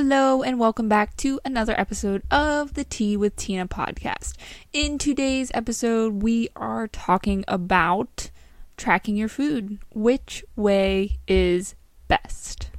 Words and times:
Hello, 0.00 0.44
and 0.44 0.60
welcome 0.60 0.88
back 0.88 1.16
to 1.16 1.40
another 1.44 1.74
episode 1.76 2.22
of 2.30 2.74
the 2.74 2.84
Tea 2.84 3.16
with 3.16 3.34
Tina 3.34 3.66
podcast. 3.66 4.34
In 4.72 4.96
today's 4.96 5.50
episode, 5.54 6.22
we 6.22 6.50
are 6.54 6.86
talking 6.86 7.44
about 7.48 8.30
tracking 8.76 9.16
your 9.16 9.26
food. 9.26 9.80
Which 9.92 10.44
way 10.54 11.18
is 11.26 11.74
best? 12.06 12.70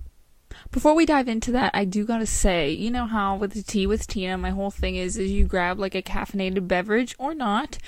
Before 0.71 0.95
we 0.95 1.05
dive 1.05 1.27
into 1.27 1.51
that, 1.51 1.71
I 1.73 1.83
do 1.83 2.05
gotta 2.05 2.25
say, 2.25 2.71
you 2.71 2.89
know 2.89 3.05
how 3.05 3.35
with 3.35 3.51
the 3.51 3.63
tea 3.63 3.85
with 3.85 4.07
Tina, 4.07 4.37
my 4.37 4.51
whole 4.51 4.71
thing 4.71 4.95
is 4.95 5.17
is 5.17 5.29
you 5.29 5.43
grab 5.43 5.77
like 5.77 5.95
a 5.95 6.01
caffeinated 6.01 6.69
beverage 6.69 7.17
or 7.19 7.33
not, 7.33 7.79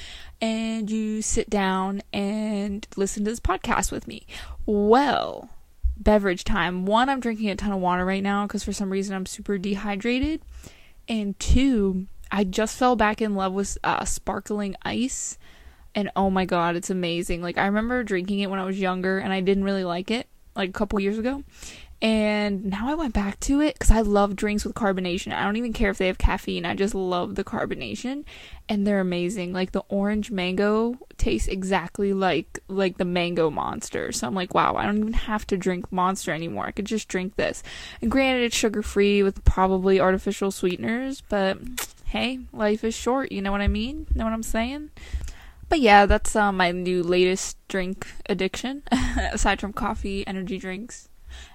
and 0.41 0.91
you 0.91 1.21
sit 1.21 1.49
down 1.49 2.01
and 2.11 2.85
listen 2.97 3.23
to 3.23 3.31
this 3.31 3.39
podcast 3.39 3.93
with 3.93 4.09
me. 4.09 4.27
Well, 4.65 5.49
beverage 6.03 6.43
time. 6.43 6.85
One, 6.85 7.09
I'm 7.09 7.19
drinking 7.19 7.49
a 7.49 7.55
ton 7.55 7.71
of 7.71 7.79
water 7.79 8.05
right 8.05 8.23
now 8.23 8.47
because 8.47 8.63
for 8.63 8.73
some 8.73 8.89
reason 8.89 9.15
I'm 9.15 9.25
super 9.25 9.57
dehydrated. 9.57 10.41
And 11.07 11.37
two, 11.39 12.07
I 12.31 12.43
just 12.43 12.77
fell 12.77 12.95
back 12.95 13.21
in 13.21 13.35
love 13.35 13.53
with 13.53 13.77
uh, 13.83 14.05
sparkling 14.05 14.75
ice. 14.83 15.37
And 15.93 16.09
oh 16.15 16.29
my 16.29 16.45
god, 16.45 16.75
it's 16.75 16.89
amazing. 16.89 17.41
Like, 17.41 17.57
I 17.57 17.65
remember 17.65 18.03
drinking 18.03 18.39
it 18.39 18.49
when 18.49 18.59
I 18.59 18.65
was 18.65 18.79
younger 18.79 19.19
and 19.19 19.33
I 19.33 19.41
didn't 19.41 19.65
really 19.65 19.83
like 19.83 20.09
it, 20.09 20.27
like 20.55 20.69
a 20.69 20.73
couple 20.73 20.99
years 20.99 21.17
ago. 21.17 21.43
And 22.01 22.65
now 22.65 22.89
I 22.89 22.95
went 22.95 23.13
back 23.13 23.39
to 23.41 23.61
it 23.61 23.75
because 23.75 23.91
I 23.91 24.01
love 24.01 24.35
drinks 24.35 24.65
with 24.65 24.73
carbonation. 24.73 25.33
I 25.33 25.43
don't 25.43 25.57
even 25.57 25.71
care 25.71 25.91
if 25.91 25.99
they 25.99 26.07
have 26.07 26.17
caffeine. 26.17 26.65
I 26.65 26.73
just 26.73 26.95
love 26.95 27.35
the 27.35 27.43
carbonation, 27.43 28.23
and 28.67 28.87
they're 28.87 28.99
amazing. 28.99 29.53
Like 29.53 29.71
the 29.71 29.83
orange 29.87 30.31
mango 30.31 30.97
tastes 31.17 31.47
exactly 31.47 32.11
like 32.11 32.57
like 32.67 32.97
the 32.97 33.05
mango 33.05 33.51
monster. 33.51 34.11
So 34.11 34.25
I'm 34.25 34.33
like, 34.33 34.55
wow, 34.55 34.75
I 34.77 34.87
don't 34.87 34.97
even 34.97 35.13
have 35.13 35.45
to 35.47 35.57
drink 35.57 35.91
monster 35.91 36.31
anymore. 36.31 36.65
I 36.65 36.71
could 36.71 36.85
just 36.85 37.07
drink 37.07 37.35
this. 37.35 37.61
And 38.01 38.09
granted, 38.09 38.45
it's 38.45 38.55
sugar 38.55 38.81
free 38.81 39.21
with 39.21 39.45
probably 39.45 39.99
artificial 39.99 40.49
sweeteners, 40.49 41.21
but 41.29 41.59
hey, 42.05 42.39
life 42.51 42.83
is 42.83 42.95
short. 42.95 43.31
You 43.31 43.43
know 43.43 43.51
what 43.51 43.61
I 43.61 43.67
mean? 43.67 44.07
Know 44.15 44.23
what 44.23 44.33
I'm 44.33 44.41
saying? 44.41 44.89
But 45.69 45.81
yeah, 45.81 46.07
that's 46.07 46.35
uh, 46.35 46.51
my 46.51 46.71
new 46.71 47.03
latest 47.03 47.57
drink 47.67 48.07
addiction. 48.27 48.81
Aside 48.91 49.61
from 49.61 49.71
coffee, 49.71 50.25
energy 50.25 50.57
drinks 50.57 51.09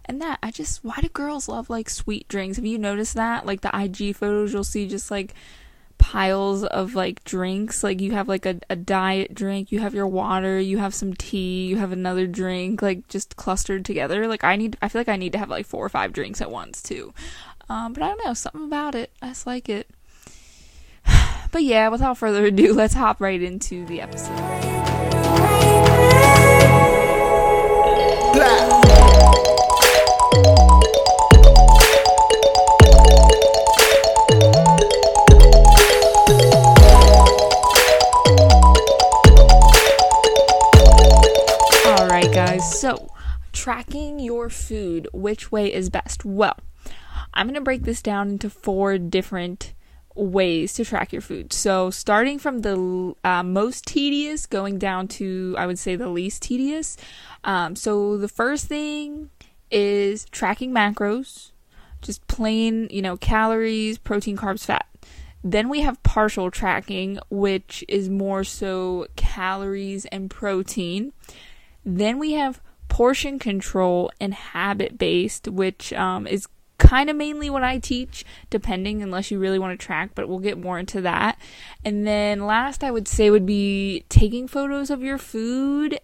and 0.05 0.21
that 0.21 0.39
I 0.43 0.51
just 0.51 0.85
why 0.85 0.99
do 1.01 1.09
girls 1.09 1.49
love 1.49 1.71
like 1.71 1.91
sweet 1.91 2.29
drinks? 2.29 2.57
Have 2.57 2.67
you 2.67 2.79
noticed 2.79 3.15
that? 3.15 3.47
Like 3.47 3.61
the 3.61 3.77
IG 3.77 4.17
photos 4.17 4.53
you'll 4.53 4.65
see 4.65 4.87
just 4.89 5.11
like 5.11 5.35
piles 5.99 6.65
of 6.65 6.95
like 6.95 7.25
drinks. 7.25 7.83
Like 7.83 8.01
you 8.01 8.13
have 8.13 8.29
like 8.29 8.47
a, 8.47 8.61
a 8.69 8.77
diet 8.77 9.35
drink, 9.35 9.73
you 9.73 9.81
have 9.81 9.95
your 9.95 10.07
water, 10.07 10.59
you 10.59 10.79
have 10.79 10.95
some 10.95 11.15
tea, 11.15 11.67
you 11.67 11.77
have 11.77 11.93
another 11.93 12.27
drink, 12.27 12.83
like 12.83 13.09
just 13.09 13.37
clustered 13.37 13.85
together. 13.85 14.27
Like 14.27 14.45
I 14.45 14.57
need 14.57 14.77
I 14.83 14.89
feel 14.89 15.01
like 15.01 15.09
I 15.09 15.17
need 15.17 15.33
to 15.33 15.39
have 15.39 15.51
like 15.51 15.67
four 15.67 15.85
or 15.85 15.89
five 15.89 16.13
drinks 16.13 16.41
at 16.41 16.51
once 16.51 16.83
too. 16.83 17.13
Um, 17.69 17.93
but 17.93 18.03
I 18.03 18.09
don't 18.09 18.25
know, 18.25 18.35
something 18.35 18.65
about 18.65 18.95
it. 18.95 19.11
I 19.21 19.29
just 19.29 19.47
like 19.47 19.69
it. 19.69 19.89
But 21.53 21.63
yeah, 21.63 21.89
without 21.89 22.19
further 22.19 22.45
ado, 22.47 22.75
let's 22.75 22.93
hop 22.93 23.21
right 23.21 23.41
into 23.41 23.87
the 23.87 24.01
episode. 24.01 24.76
Tracking 43.57 44.19
your 44.19 44.51
food, 44.51 45.09
which 45.13 45.51
way 45.51 45.73
is 45.73 45.89
best? 45.89 46.25
Well, 46.25 46.59
I'm 47.33 47.47
going 47.47 47.55
to 47.55 47.63
break 47.63 47.83
this 47.83 48.03
down 48.03 48.29
into 48.29 48.51
four 48.51 48.99
different 48.99 49.73
ways 50.15 50.75
to 50.75 50.85
track 50.85 51.13
your 51.13 51.23
food. 51.23 51.53
So, 51.53 51.91
starting 51.91 52.39
from 52.39 52.61
the 52.61 53.15
uh, 53.25 53.43
most 53.43 53.87
tedious, 53.87 54.47
going 54.47 54.79
down 54.79 55.09
to, 55.09 55.55
I 55.59 55.67
would 55.67 55.79
say, 55.79 55.97
the 55.97 56.09
least 56.09 56.43
tedious. 56.43 56.97
Um, 57.45 57.77
so, 57.77 58.19
the 58.19 58.29
first 58.29 58.67
thing 58.67 59.31
is 59.71 60.27
tracking 60.27 60.73
macros, 60.73 61.53
just 62.03 62.27
plain, 62.29 62.89
you 62.91 63.03
know, 63.03 63.17
calories, 63.17 63.99
protein, 63.99 64.37
carbs, 64.37 64.65
fat. 64.65 64.87
Then 65.43 65.69
we 65.69 65.81
have 65.81 66.03
partial 66.03 66.51
tracking, 66.51 67.19
which 67.31 67.85
is 67.89 68.11
more 68.11 68.45
so 68.45 69.07
calories 69.17 70.05
and 70.07 70.29
protein. 70.29 71.13
Then 71.85 72.19
we 72.19 72.33
have 72.33 72.61
portion 72.97 73.39
control 73.39 74.11
and 74.19 74.33
habit 74.33 74.97
based, 74.97 75.49
which 75.49 75.93
um, 75.93 76.27
is 76.27 76.49
kind 76.79 77.11
of 77.11 77.17
mainly 77.17 77.51
what 77.51 77.63
I 77.63 77.77
teach, 77.77 78.25
depending, 78.49 79.03
unless 79.03 79.31
you 79.31 79.39
really 79.39 79.59
want 79.59 79.79
to 79.79 79.87
track, 79.87 80.13
but 80.15 80.31
we'll 80.31 80.39
get 80.39 80.59
more 80.59 80.79
into 80.79 81.03
that. 81.03 81.39
And 81.85 82.07
then 82.07 82.47
last, 82.47 82.83
I 82.83 82.91
would 82.91 83.07
say, 83.07 83.29
would 83.29 83.45
be 83.45 84.07
taking 84.09 84.49
photos 84.49 84.89
of 84.89 85.03
your 85.03 85.19
food 85.19 86.01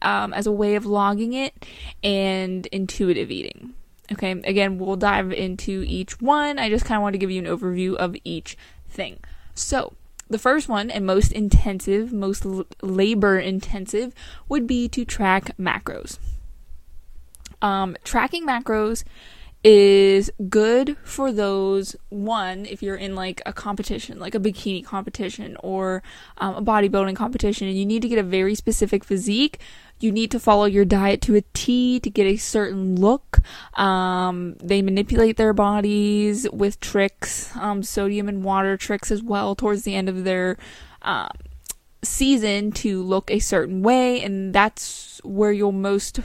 um, 0.00 0.32
as 0.32 0.46
a 0.46 0.50
way 0.50 0.76
of 0.76 0.86
logging 0.86 1.34
it 1.34 1.66
and 2.02 2.64
intuitive 2.68 3.30
eating. 3.30 3.74
Okay, 4.10 4.30
again, 4.30 4.78
we'll 4.78 4.96
dive 4.96 5.32
into 5.32 5.84
each 5.86 6.22
one. 6.22 6.58
I 6.58 6.70
just 6.70 6.86
kind 6.86 6.96
of 6.96 7.02
want 7.02 7.12
to 7.12 7.18
give 7.18 7.30
you 7.30 7.46
an 7.46 7.54
overview 7.58 7.96
of 7.96 8.16
each 8.24 8.56
thing. 8.88 9.18
So, 9.54 9.92
the 10.30 10.38
first 10.38 10.68
one 10.68 10.90
and 10.90 11.04
most 11.04 11.32
intensive, 11.32 12.12
most 12.12 12.46
l- 12.46 12.64
labor 12.80 13.38
intensive 13.38 14.14
would 14.48 14.66
be 14.66 14.88
to 14.88 15.04
track 15.04 15.56
macros. 15.58 16.18
Um, 17.60 17.96
tracking 18.04 18.46
macros 18.46 19.04
is 19.62 20.30
good 20.48 20.96
for 21.04 21.30
those 21.30 21.94
one 22.08 22.64
if 22.64 22.82
you're 22.82 22.96
in 22.96 23.14
like 23.14 23.42
a 23.44 23.52
competition 23.52 24.18
like 24.18 24.34
a 24.34 24.40
bikini 24.40 24.82
competition 24.82 25.54
or 25.62 26.02
um, 26.38 26.54
a 26.54 26.62
bodybuilding 26.62 27.14
competition 27.14 27.68
and 27.68 27.76
you 27.76 27.84
need 27.84 28.00
to 28.00 28.08
get 28.08 28.18
a 28.18 28.22
very 28.22 28.54
specific 28.54 29.04
physique 29.04 29.60
you 30.00 30.10
need 30.10 30.30
to 30.30 30.40
follow 30.40 30.64
your 30.64 30.86
diet 30.86 31.20
to 31.22 31.36
a 31.36 31.42
T 31.52 32.00
to 32.00 32.10
get 32.10 32.26
a 32.26 32.36
certain 32.36 32.96
look. 32.96 33.40
Um, 33.78 34.54
they 34.54 34.80
manipulate 34.80 35.36
their 35.36 35.52
bodies 35.52 36.48
with 36.50 36.80
tricks, 36.80 37.54
um, 37.56 37.82
sodium 37.82 38.28
and 38.28 38.42
water 38.42 38.76
tricks 38.78 39.10
as 39.10 39.22
well 39.22 39.54
towards 39.54 39.82
the 39.82 39.94
end 39.94 40.08
of 40.08 40.24
their 40.24 40.56
um, 41.02 41.30
season 42.02 42.72
to 42.72 43.02
look 43.02 43.30
a 43.30 43.38
certain 43.38 43.82
way, 43.82 44.22
and 44.22 44.54
that's 44.54 45.20
where 45.22 45.52
you'll 45.52 45.70
most 45.70 46.20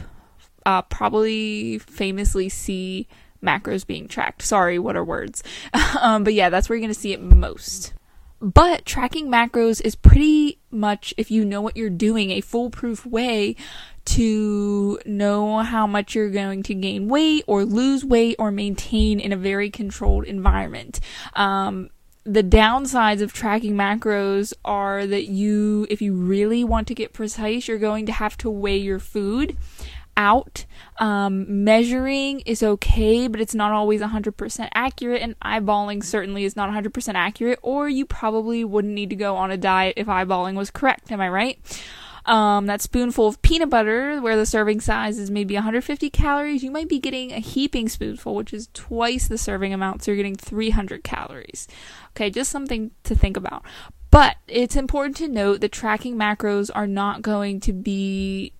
uh, 0.66 0.81
probably 0.84 1.78
famously 1.78 2.47
see 2.47 3.07
macros 3.44 3.85
being 3.85 4.07
tracked. 4.07 4.41
Sorry, 4.41 4.79
what 4.79 4.96
are 4.96 5.03
words? 5.03 5.44
um, 6.01 6.23
but 6.23 6.34
yeah, 6.34 6.50
that's 6.50 6.69
where 6.69 6.75
you're 6.75 6.81
going 6.81 6.94
to 6.94 7.00
see 7.00 7.13
it 7.13 7.22
most. 7.22 7.94
But 8.41 8.85
tracking 8.85 9.28
macros 9.28 9.81
is 9.84 9.96
pretty 9.96 10.59
much, 10.69 11.13
if 11.18 11.31
you 11.31 11.46
know 11.46 11.62
what 11.62 11.78
you're 11.78 11.90
doing, 11.90 12.31
a 12.31 12.41
foolproof 12.41 13.06
way 13.06 13.56
to 14.06 15.00
know 15.06 15.59
how 15.59 15.88
much 15.88 16.13
you're 16.13 16.29
going 16.29 16.62
to 16.63 16.75
gain 16.75 17.07
weight 17.07 17.44
or 17.47 17.66
lose 17.66 18.06
weight 18.06 18.35
or 18.38 18.51
maintain 18.51 19.19
in 19.19 19.31
a 19.31 19.38
very 19.38 19.69
controlled 19.69 20.25
environment. 20.25 21.00
Um, 21.34 21.90
the 22.23 22.44
downsides 22.44 23.22
of 23.22 23.34
tracking 23.34 23.75
macros 23.75 24.53
are 24.63 25.06
that 25.06 25.25
you, 25.25 25.88
if 25.90 26.02
you 26.02 26.13
really 26.13 26.63
want 26.63 26.88
to 26.88 26.96
get 26.96 27.13
precise, 27.13 27.67
you're 27.67 27.78
going 27.78 28.06
to 28.07 28.12
have 28.12 28.35
to 28.38 28.50
weigh 28.50 28.78
your 28.78 29.00
food 29.00 29.56
out. 30.18 30.66
Um, 31.00 31.64
measuring 31.64 32.42
is 32.42 32.64
okay, 32.64 33.28
but 33.28 33.42
it's 33.42 33.56
not 33.56 33.72
always 33.72 34.02
100% 34.02 34.70
accurate, 34.74 35.22
and 35.22 35.40
eyeballing 35.40 36.03
certainly 36.03 36.46
is 36.46 36.56
not 36.56 36.70
100% 36.70 37.14
accurate, 37.16 37.59
or 37.62 37.90
you 37.90 38.06
probably 38.06 38.64
wouldn't 38.64 38.94
need 38.94 39.09
to 39.09 39.16
go 39.16 39.36
on 39.36 39.52
a 39.52 39.58
diet 39.58 39.96
if 39.98 40.08
eyeballing 40.08 40.56
was 40.56 40.72
correct. 40.72 41.12
Am 41.12 41.22
I 41.22 41.30
right? 41.30 41.59
Um, 42.26 42.66
that 42.66 42.81
spoonful 42.81 43.28
of 43.28 43.42
peanut 43.44 43.70
butter, 43.70 44.20
where 44.20 44.36
the 44.36 44.48
serving 44.48 44.81
size 44.81 45.20
is 45.20 45.30
maybe 45.30 45.53
150 45.53 46.09
calories, 46.09 46.64
you 46.64 46.72
might 46.72 46.90
be 46.90 46.97
getting 46.97 47.32
a 47.32 47.40
heaping 47.40 47.88
spoonful, 47.88 48.34
which 48.34 48.52
is 48.52 48.70
twice 48.74 49.28
the 49.28 49.38
serving 49.38 49.74
amount, 49.74 50.03
so 50.03 50.12
you're 50.12 50.18
getting 50.18 50.36
300 50.36 51.03
calories. 51.03 51.68
Okay, 52.16 52.32
just 52.32 52.52
something 52.52 52.91
to 53.03 53.14
think 53.14 53.38
about. 53.38 53.64
But 54.09 54.38
it's 54.47 54.76
important 54.76 55.18
to 55.18 55.28
note 55.28 55.61
that 55.61 55.72
tracking 55.72 56.16
macros 56.16 56.72
are 56.73 56.88
not 56.88 57.22
going 57.22 57.59
to 57.59 57.73
be 57.73 58.53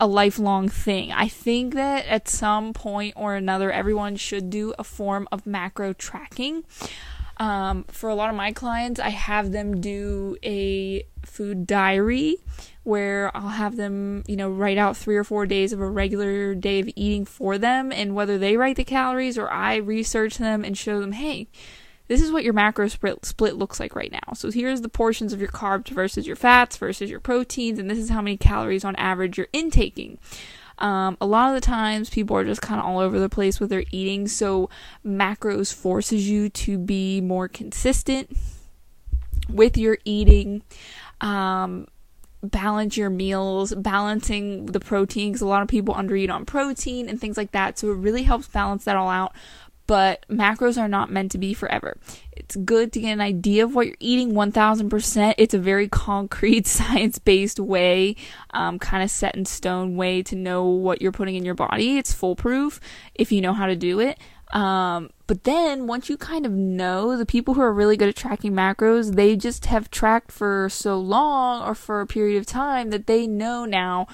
a 0.00 0.06
lifelong 0.06 0.68
thing. 0.68 1.12
I 1.12 1.28
think 1.28 1.74
that 1.74 2.06
at 2.06 2.28
some 2.28 2.72
point 2.72 3.14
or 3.16 3.34
another, 3.34 3.70
everyone 3.70 4.16
should 4.16 4.50
do 4.50 4.74
a 4.78 4.84
form 4.84 5.28
of 5.32 5.46
macro 5.46 5.92
tracking. 5.92 6.64
Um, 7.38 7.84
for 7.84 8.10
a 8.10 8.14
lot 8.14 8.30
of 8.30 8.36
my 8.36 8.52
clients, 8.52 8.98
I 8.98 9.10
have 9.10 9.52
them 9.52 9.80
do 9.80 10.36
a 10.42 11.04
food 11.24 11.66
diary 11.66 12.38
where 12.82 13.30
I'll 13.36 13.50
have 13.50 13.76
them, 13.76 14.24
you 14.26 14.34
know, 14.34 14.50
write 14.50 14.78
out 14.78 14.96
three 14.96 15.16
or 15.16 15.24
four 15.24 15.46
days 15.46 15.72
of 15.72 15.80
a 15.80 15.88
regular 15.88 16.54
day 16.54 16.80
of 16.80 16.88
eating 16.96 17.24
for 17.24 17.58
them. 17.58 17.92
And 17.92 18.14
whether 18.14 18.38
they 18.38 18.56
write 18.56 18.76
the 18.76 18.84
calories 18.84 19.38
or 19.38 19.50
I 19.50 19.76
research 19.76 20.38
them 20.38 20.64
and 20.64 20.76
show 20.76 21.00
them, 21.00 21.12
hey, 21.12 21.48
this 22.08 22.22
is 22.22 22.32
what 22.32 22.42
your 22.42 22.54
macro 22.54 22.88
split, 22.88 23.56
looks 23.56 23.78
like 23.78 23.94
right 23.94 24.10
now. 24.10 24.32
So 24.34 24.50
here's 24.50 24.80
the 24.80 24.88
portions 24.88 25.32
of 25.32 25.40
your 25.40 25.50
carbs 25.50 25.88
versus 25.88 26.26
your 26.26 26.36
fats 26.36 26.76
versus 26.76 27.10
your 27.10 27.20
proteins, 27.20 27.78
and 27.78 27.88
this 27.88 27.98
is 27.98 28.10
how 28.10 28.22
many 28.22 28.36
calories 28.36 28.84
on 28.84 28.96
average 28.96 29.38
you're 29.38 29.48
intaking. 29.52 30.18
Um, 30.78 31.16
a 31.20 31.26
lot 31.26 31.48
of 31.48 31.54
the 31.54 31.60
times, 31.60 32.08
people 32.08 32.36
are 32.36 32.44
just 32.44 32.62
kind 32.62 32.80
of 32.80 32.86
all 32.86 32.98
over 32.98 33.18
the 33.18 33.28
place 33.28 33.60
with 33.60 33.70
their 33.70 33.84
eating, 33.90 34.26
so 34.28 34.70
macros 35.04 35.72
forces 35.72 36.28
you 36.28 36.48
to 36.50 36.78
be 36.78 37.20
more 37.20 37.48
consistent 37.48 38.36
with 39.48 39.76
your 39.76 39.98
eating. 40.04 40.62
Um, 41.20 41.88
balance 42.42 42.96
your 42.96 43.10
meals, 43.10 43.74
balancing 43.74 44.66
the 44.66 44.80
protein 44.80 45.32
because 45.32 45.42
a 45.42 45.46
lot 45.46 45.62
of 45.62 45.68
people 45.68 45.94
undereat 45.94 46.30
on 46.30 46.44
protein 46.44 47.08
and 47.08 47.20
things 47.20 47.36
like 47.36 47.50
that. 47.52 47.78
So 47.78 47.90
it 47.90 47.96
really 47.96 48.22
helps 48.22 48.46
balance 48.46 48.84
that 48.84 48.96
all 48.96 49.08
out. 49.08 49.32
But 49.88 50.24
macros 50.30 50.80
are 50.80 50.86
not 50.86 51.10
meant 51.10 51.32
to 51.32 51.38
be 51.38 51.52
forever. 51.54 51.96
It's 52.30 52.54
good 52.54 52.92
to 52.92 53.00
get 53.00 53.12
an 53.12 53.20
idea 53.20 53.64
of 53.64 53.74
what 53.74 53.88
you're 53.88 53.96
eating 53.98 54.32
1000%. 54.32 55.34
It's 55.36 55.54
a 55.54 55.58
very 55.58 55.88
concrete, 56.08 56.66
science 56.78 57.18
based 57.18 57.58
way, 57.58 58.14
um, 58.50 58.78
kind 58.78 59.02
of 59.02 59.10
set 59.10 59.34
in 59.34 59.44
stone 59.44 59.96
way 59.96 60.22
to 60.22 60.36
know 60.36 60.64
what 60.64 61.02
you're 61.02 61.10
putting 61.10 61.34
in 61.34 61.44
your 61.44 61.54
body. 61.54 61.98
It's 61.98 62.12
foolproof 62.12 62.78
if 63.16 63.32
you 63.32 63.40
know 63.40 63.52
how 63.52 63.66
to 63.66 63.74
do 63.74 63.98
it. 63.98 64.20
Um, 64.52 65.10
but 65.26 65.44
then 65.44 65.86
once 65.86 66.08
you 66.08 66.16
kind 66.16 66.46
of 66.46 66.52
know 66.52 67.16
the 67.16 67.26
people 67.26 67.54
who 67.54 67.60
are 67.60 67.72
really 67.72 67.96
good 67.96 68.08
at 68.08 68.16
tracking 68.16 68.52
macros, 68.52 69.14
they 69.14 69.36
just 69.36 69.66
have 69.66 69.90
tracked 69.90 70.32
for 70.32 70.68
so 70.70 70.98
long 70.98 71.62
or 71.62 71.74
for 71.74 72.00
a 72.00 72.06
period 72.06 72.38
of 72.38 72.46
time 72.46 72.90
that 72.90 73.06
they 73.06 73.26
know 73.26 73.64
now 73.64 74.06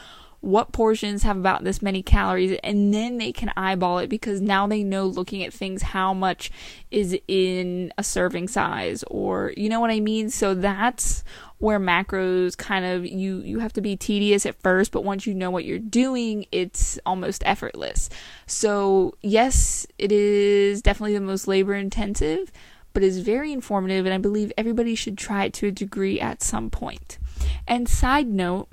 what 0.44 0.73
portions 0.73 1.23
have 1.23 1.38
about 1.38 1.64
this 1.64 1.81
many 1.81 2.02
calories 2.02 2.58
and 2.62 2.93
then 2.93 3.17
they 3.17 3.32
can 3.32 3.50
eyeball 3.56 3.99
it 3.99 4.08
because 4.08 4.43
now 4.43 4.67
they 4.67 4.85
know 4.85 5.06
looking 5.06 5.43
at 5.43 5.55
things 5.55 5.81
how 5.81 6.12
much 6.12 6.50
is 6.91 7.19
in 7.26 7.91
a 7.96 8.05
serving 8.05 8.46
size 8.46 9.02
or 9.05 9.55
you 9.56 9.70
know 9.70 9.81
what 9.81 9.91
I 9.91 10.00
mean? 10.00 10.29
So 10.29 10.55
that's 10.55 11.25
where 11.58 11.81
macros 11.81 12.58
kind 12.58 12.85
of 12.85 13.06
you 13.06 13.38
you 13.38 13.61
have 13.61 13.73
to 13.73 13.81
be 13.81 13.96
tedious 13.96 14.44
at 14.44 14.61
first 14.61 14.93
but 14.93 15.02
once 15.02 15.26
you 15.26 15.32
know 15.32 15.50
what 15.50 15.64
you're 15.64 15.79
doing 15.79 16.44
it's 16.52 16.99
almost 17.06 17.43
effortless. 17.46 18.11
So 18.46 19.14
yes 19.23 19.87
it 19.96 20.12
is 20.12 20.82
definitely 20.82 21.14
the 21.14 21.20
most 21.23 21.49
labor 21.49 21.75
intensive 21.75 22.52
but 22.93 23.02
is 23.02 23.20
very 23.20 23.50
informative 23.50 24.05
and 24.05 24.14
I 24.14 24.19
believe 24.19 24.52
everybody 24.58 24.94
should 24.94 25.17
try 25.17 25.44
it 25.44 25.55
to 25.55 25.69
a 25.69 25.73
degree 25.73 26.20
at 26.20 26.43
some 26.43 26.69
point. 26.69 27.19
And 27.67 27.88
side 27.88 28.29
note 28.29 28.69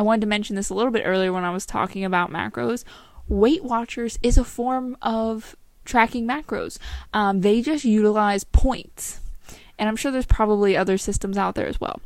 I 0.00 0.02
wanted 0.02 0.22
to 0.22 0.28
mention 0.28 0.56
this 0.56 0.70
a 0.70 0.74
little 0.74 0.92
bit 0.92 1.02
earlier 1.04 1.30
when 1.30 1.44
I 1.44 1.50
was 1.50 1.66
talking 1.66 2.06
about 2.06 2.30
macros. 2.30 2.84
Weight 3.28 3.62
Watchers 3.62 4.18
is 4.22 4.38
a 4.38 4.44
form 4.44 4.96
of 5.02 5.54
tracking 5.84 6.26
macros. 6.26 6.78
Um, 7.12 7.42
they 7.42 7.60
just 7.60 7.84
utilize 7.84 8.42
points 8.42 9.19
and 9.80 9.88
I'm 9.88 9.96
sure 9.96 10.12
there's 10.12 10.26
probably 10.26 10.76
other 10.76 10.98
systems 10.98 11.38
out 11.38 11.54
there 11.54 11.66
as 11.66 11.80
well. 11.80 12.00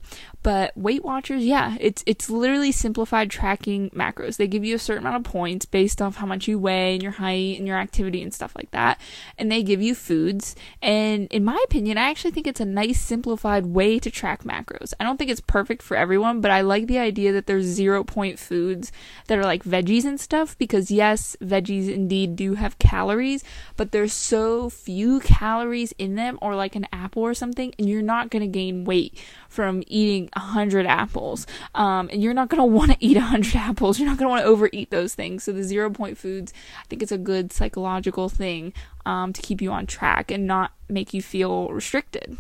But 0.45 0.77
Weight 0.77 1.05
Watchers, 1.05 1.45
yeah, 1.45 1.77
it's 1.81 2.05
it's 2.07 2.31
literally 2.31 2.71
simplified 2.71 3.31
tracking 3.31 3.91
macros. 3.91 4.37
They 4.37 4.47
give 4.47 4.65
you 4.65 4.77
a 4.77 4.79
certain 4.79 5.05
amount 5.05 5.27
of 5.27 5.33
points 5.33 5.67
based 5.67 6.01
off 6.01 6.17
how 6.17 6.27
much 6.27 6.47
you 6.47 6.57
weigh 6.59 6.95
and 6.95 7.03
your 7.03 7.13
height 7.13 7.59
and 7.59 7.67
your 7.67 7.77
activity 7.77 8.23
and 8.23 8.33
stuff 8.33 8.55
like 8.55 8.71
that. 8.71 9.01
And 9.37 9.51
they 9.51 9.65
give 9.65 9.83
you 9.83 9.97
foods. 9.97 10.55
And 10.81 11.27
in 11.33 11.45
my 11.45 11.61
opinion, 11.65 11.99
I 11.99 12.11
actually 12.11 12.31
think 12.31 12.47
it's 12.47 12.61
a 12.61 12.65
nice 12.65 13.01
simplified 13.01 13.67
way 13.67 13.99
to 13.99 14.11
track 14.11 14.45
macros. 14.45 14.95
I 15.01 15.05
don't 15.05 15.17
think 15.17 15.31
it's 15.31 15.41
perfect 15.41 15.83
for 15.83 15.97
everyone, 15.97 16.41
but 16.41 16.53
I 16.53 16.61
like 16.61 16.87
the 16.87 16.99
idea 16.99 17.33
that 17.33 17.47
there's 17.47 17.65
zero 17.65 18.05
point 18.05 18.39
foods 18.39 18.93
that 19.27 19.39
are 19.39 19.45
like 19.45 19.65
veggies 19.65 20.05
and 20.05 20.21
stuff 20.21 20.57
because 20.59 20.93
yes, 20.93 21.37
veggies 21.43 21.93
indeed 21.93 22.37
do 22.37 22.55
have 22.55 22.79
calories, 22.79 23.43
but 23.77 23.91
there's 23.91 24.13
so 24.13 24.71
few 24.71 25.19
calories 25.21 25.93
in 25.99 26.15
them 26.15 26.39
or 26.41 26.55
like 26.55 26.77
an 26.77 26.87
apple 26.93 27.23
or 27.23 27.35
something 27.35 27.64
something 27.65 27.75
and 27.79 27.89
you're 27.89 28.03
not 28.03 28.31
going 28.31 28.43
to 28.43 28.49
gain 28.49 28.85
weight 28.85 29.19
from 29.49 29.83
eating 29.87 30.29
100 30.37 30.87
apples. 30.87 31.47
Um, 31.75 32.09
and 32.13 32.23
you're 32.23 32.35
not 32.35 32.49
going 32.49 32.59
to 32.61 32.65
want 32.65 32.93
to 32.93 32.97
eat 33.01 33.17
100 33.17 33.57
apples. 33.57 33.99
You're 33.99 34.09
not 34.09 34.19
going 34.19 34.27
to 34.27 34.31
want 34.31 34.43
to 34.43 34.49
overeat 34.49 34.91
those 34.91 35.15
things. 35.15 35.45
So 35.45 35.53
the 35.53 35.63
zero 35.63 35.91
point 35.91 36.19
foods, 36.19 36.53
I 36.81 36.85
think 36.89 37.03
it's 37.03 37.13
a 37.13 37.19
good 37.19 37.53
psychological 37.53 38.29
thing 38.29 38.73
um, 39.07 39.33
to 39.33 39.43
keep 39.43 39.61
you 39.61 39.71
on 39.71 39.87
track 39.87 40.31
and 40.31 40.47
not 40.47 40.73
make 40.89 41.15
you 41.15 41.23
feel 41.23 41.69
restricted. 41.69 42.37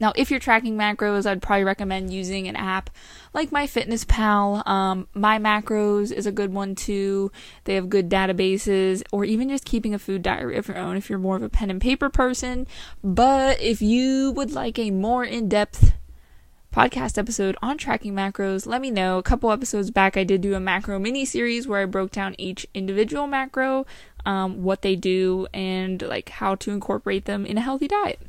Now, 0.00 0.12
if 0.14 0.30
you're 0.30 0.38
tracking 0.38 0.76
macros, 0.76 1.26
I'd 1.26 1.42
probably 1.42 1.64
recommend 1.64 2.12
using 2.12 2.46
an 2.46 2.54
app 2.54 2.90
like 3.34 3.50
MyFitnessPal. 3.50 4.66
Um, 4.66 5.08
My 5.12 5.38
Macros 5.38 6.12
is 6.12 6.26
a 6.26 6.32
good 6.32 6.52
one 6.52 6.74
too. 6.74 7.32
They 7.64 7.74
have 7.74 7.88
good 7.88 8.08
databases, 8.08 9.02
or 9.12 9.24
even 9.24 9.48
just 9.48 9.64
keeping 9.64 9.94
a 9.94 9.98
food 9.98 10.22
diary 10.22 10.56
of 10.56 10.68
your 10.68 10.78
own 10.78 10.96
if 10.96 11.10
you're 11.10 11.18
more 11.18 11.36
of 11.36 11.42
a 11.42 11.48
pen 11.48 11.70
and 11.70 11.80
paper 11.80 12.08
person. 12.08 12.66
But 13.02 13.60
if 13.60 13.82
you 13.82 14.32
would 14.32 14.52
like 14.52 14.78
a 14.78 14.90
more 14.90 15.24
in 15.24 15.48
depth 15.48 15.94
podcast 16.72 17.18
episode 17.18 17.56
on 17.60 17.76
tracking 17.76 18.14
macros, 18.14 18.66
let 18.66 18.80
me 18.80 18.90
know. 18.90 19.18
A 19.18 19.22
couple 19.22 19.50
episodes 19.50 19.90
back, 19.90 20.16
I 20.16 20.22
did 20.22 20.42
do 20.42 20.54
a 20.54 20.60
macro 20.60 20.98
mini 21.00 21.24
series 21.24 21.66
where 21.66 21.82
I 21.82 21.86
broke 21.86 22.12
down 22.12 22.36
each 22.38 22.66
individual 22.72 23.26
macro, 23.26 23.84
um, 24.24 24.62
what 24.62 24.82
they 24.82 24.94
do, 24.94 25.48
and 25.52 26.00
like 26.02 26.28
how 26.28 26.54
to 26.56 26.70
incorporate 26.70 27.24
them 27.24 27.44
in 27.44 27.58
a 27.58 27.62
healthy 27.62 27.88
diet. 27.88 28.20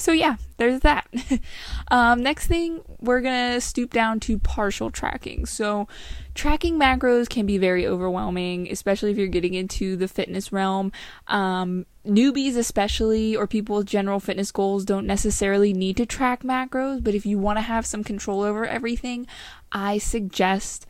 So 0.00 0.12
yeah, 0.12 0.36
there's 0.56 0.80
that. 0.80 1.06
um, 1.90 2.22
next 2.22 2.46
thing, 2.46 2.80
we're 3.00 3.20
gonna 3.20 3.60
stoop 3.60 3.92
down 3.92 4.18
to 4.20 4.38
partial 4.38 4.90
tracking. 4.90 5.44
So 5.44 5.88
tracking 6.34 6.78
macros 6.78 7.28
can 7.28 7.44
be 7.44 7.58
very 7.58 7.86
overwhelming, 7.86 8.70
especially 8.70 9.10
if 9.10 9.18
you're 9.18 9.26
getting 9.26 9.52
into 9.52 9.96
the 9.96 10.08
fitness 10.08 10.52
realm. 10.52 10.90
Um, 11.28 11.84
newbies, 12.06 12.56
especially, 12.56 13.36
or 13.36 13.46
people 13.46 13.76
with 13.76 13.86
general 13.86 14.20
fitness 14.20 14.50
goals, 14.50 14.86
don't 14.86 15.06
necessarily 15.06 15.74
need 15.74 15.98
to 15.98 16.06
track 16.06 16.42
macros. 16.42 17.04
But 17.04 17.14
if 17.14 17.26
you 17.26 17.38
want 17.38 17.58
to 17.58 17.62
have 17.62 17.84
some 17.84 18.02
control 18.02 18.42
over 18.42 18.66
everything, 18.66 19.26
I 19.70 19.98
suggest 19.98 20.86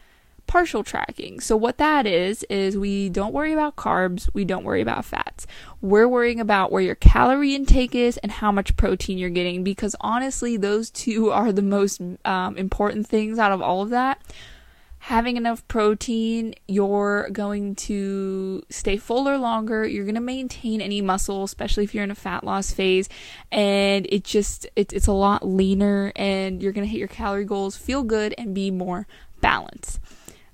partial 0.50 0.82
tracking. 0.82 1.38
So 1.38 1.56
what 1.56 1.78
that 1.78 2.08
is 2.08 2.42
is 2.50 2.76
we 2.76 3.08
don't 3.08 3.32
worry 3.32 3.52
about 3.52 3.76
carbs, 3.76 4.28
we 4.34 4.44
don't 4.44 4.64
worry 4.64 4.80
about 4.80 5.04
fats. 5.04 5.46
We're 5.80 6.08
worrying 6.08 6.40
about 6.40 6.72
where 6.72 6.82
your 6.82 6.96
calorie 6.96 7.54
intake 7.54 7.94
is 7.94 8.16
and 8.16 8.32
how 8.32 8.50
much 8.50 8.76
protein 8.76 9.16
you're 9.16 9.30
getting 9.30 9.62
because 9.62 9.94
honestly 10.00 10.56
those 10.56 10.90
two 10.90 11.30
are 11.30 11.52
the 11.52 11.62
most 11.62 12.02
um, 12.24 12.56
important 12.56 13.06
things 13.06 13.38
out 13.38 13.52
of 13.52 13.62
all 13.62 13.80
of 13.80 13.90
that. 13.90 14.20
Having 14.98 15.36
enough 15.36 15.66
protein, 15.68 16.56
you're 16.66 17.30
going 17.30 17.76
to 17.76 18.64
stay 18.70 18.96
fuller 18.96 19.38
longer. 19.38 19.86
You're 19.86 20.04
going 20.04 20.16
to 20.16 20.20
maintain 20.20 20.80
any 20.80 21.00
muscle, 21.00 21.44
especially 21.44 21.84
if 21.84 21.94
you're 21.94 22.02
in 22.02 22.10
a 22.10 22.16
fat 22.16 22.42
loss 22.42 22.72
phase. 22.72 23.08
And 23.52 24.04
it 24.10 24.24
just, 24.24 24.66
it, 24.74 24.92
it's 24.92 25.06
a 25.06 25.12
lot 25.12 25.46
leaner 25.46 26.10
and 26.16 26.60
you're 26.60 26.72
going 26.72 26.84
to 26.84 26.90
hit 26.90 26.98
your 26.98 27.06
calorie 27.06 27.44
goals, 27.44 27.76
feel 27.76 28.02
good, 28.02 28.34
and 28.36 28.52
be 28.52 28.72
more 28.72 29.06
balanced. 29.40 30.00